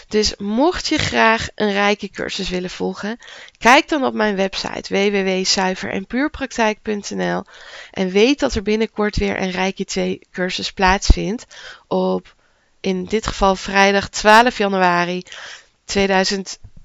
Dus 0.09 0.37
mocht 0.37 0.87
je 0.87 0.99
graag 0.99 1.49
een 1.55 1.73
rijke 1.73 2.09
cursus 2.09 2.49
willen 2.49 2.71
volgen, 2.71 3.19
kijk 3.59 3.89
dan 3.89 4.05
op 4.05 4.15
mijn 4.15 4.37
website 4.37 4.95
www.zuiverenpuurpraktijk.nl 4.95 7.45
en 7.91 8.11
weet 8.11 8.39
dat 8.39 8.55
er 8.55 8.63
binnenkort 8.63 9.17
weer 9.17 9.43
een 9.43 9.51
rijke 9.51 9.85
2 9.85 10.21
cursus 10.33 10.73
plaatsvindt 10.73 11.47
op 11.87 12.35
in 12.81 13.05
dit 13.05 13.27
geval 13.27 13.57
vrijdag 13.57 14.09
12 14.09 14.59
januari 14.59 15.23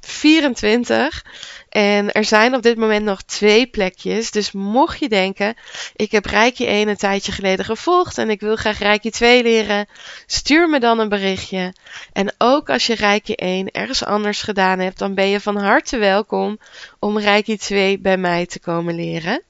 2024. 0.04 1.24
En 1.70 2.12
er 2.12 2.26
zijn 2.26 2.56
op 2.56 2.62
dit 2.62 2.78
moment 2.78 3.06
nog 3.06 3.22
twee 3.22 3.68
plekjes. 3.68 4.32
Dus 4.32 4.52
mocht 4.52 5.00
je 5.00 5.10
denken, 5.10 5.56
ik 5.96 6.12
heb 6.12 6.26
Rijkje 6.26 6.66
1 6.66 6.88
een 6.88 6.98
tijdje 6.98 7.32
geleden 7.32 7.66
gevolgd 7.66 8.18
en 8.18 8.30
ik 8.30 8.40
wil 8.40 8.56
graag 8.56 8.80
Rijkje 8.80 9.12
2 9.12 9.44
leren, 9.44 9.88
stuur 10.26 10.70
me 10.70 10.80
dan 10.80 11.00
een 11.00 11.10
berichtje. 11.10 11.74
En 12.14 12.34
ook 12.38 12.70
als 12.70 12.88
je 12.88 12.96
Rijkje 12.96 13.36
1 13.36 13.72
ergens 13.72 14.06
anders 14.06 14.42
gedaan 14.42 14.80
hebt, 14.80 15.00
dan 15.00 15.14
ben 15.14 15.30
je 15.30 15.40
van 15.40 15.58
harte 15.58 15.98
welkom 15.98 16.60
om 17.00 17.20
Rijkje 17.20 17.58
2 17.58 18.00
bij 18.00 18.18
mij 18.18 18.46
te 18.46 18.60
komen 18.60 18.96
leren. 18.96 19.42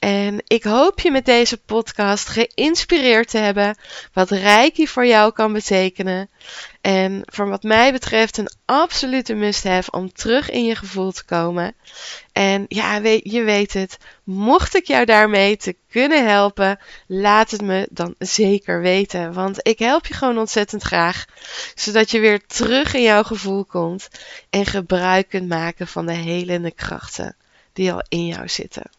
En 0.00 0.42
ik 0.46 0.64
hoop 0.64 1.00
je 1.00 1.10
met 1.10 1.24
deze 1.24 1.56
podcast 1.56 2.28
geïnspireerd 2.28 3.30
te 3.30 3.38
hebben 3.38 3.76
wat 4.12 4.30
Reiki 4.30 4.88
voor 4.88 5.06
jou 5.06 5.32
kan 5.32 5.52
betekenen. 5.52 6.30
En 6.80 7.22
voor 7.24 7.48
wat 7.48 7.62
mij 7.62 7.92
betreft 7.92 8.36
een 8.36 8.50
absolute 8.64 9.34
must-have 9.34 9.90
om 9.90 10.12
terug 10.12 10.50
in 10.50 10.64
je 10.64 10.74
gevoel 10.74 11.12
te 11.12 11.24
komen. 11.24 11.74
En 12.32 12.64
ja, 12.68 12.94
je 13.22 13.42
weet 13.42 13.72
het, 13.72 13.98
mocht 14.24 14.74
ik 14.74 14.86
jou 14.86 15.04
daarmee 15.04 15.56
te 15.56 15.76
kunnen 15.90 16.28
helpen, 16.28 16.78
laat 17.06 17.50
het 17.50 17.62
me 17.62 17.88
dan 17.90 18.14
zeker 18.18 18.80
weten. 18.80 19.32
Want 19.32 19.58
ik 19.62 19.78
help 19.78 20.06
je 20.06 20.14
gewoon 20.14 20.38
ontzettend 20.38 20.82
graag, 20.82 21.24
zodat 21.74 22.10
je 22.10 22.20
weer 22.20 22.46
terug 22.46 22.94
in 22.94 23.02
jouw 23.02 23.22
gevoel 23.22 23.64
komt 23.64 24.08
en 24.50 24.66
gebruik 24.66 25.28
kunt 25.28 25.48
maken 25.48 25.86
van 25.86 26.06
de 26.06 26.12
helende 26.14 26.70
krachten 26.70 27.36
die 27.72 27.92
al 27.92 28.04
in 28.08 28.26
jou 28.26 28.48
zitten. 28.48 28.98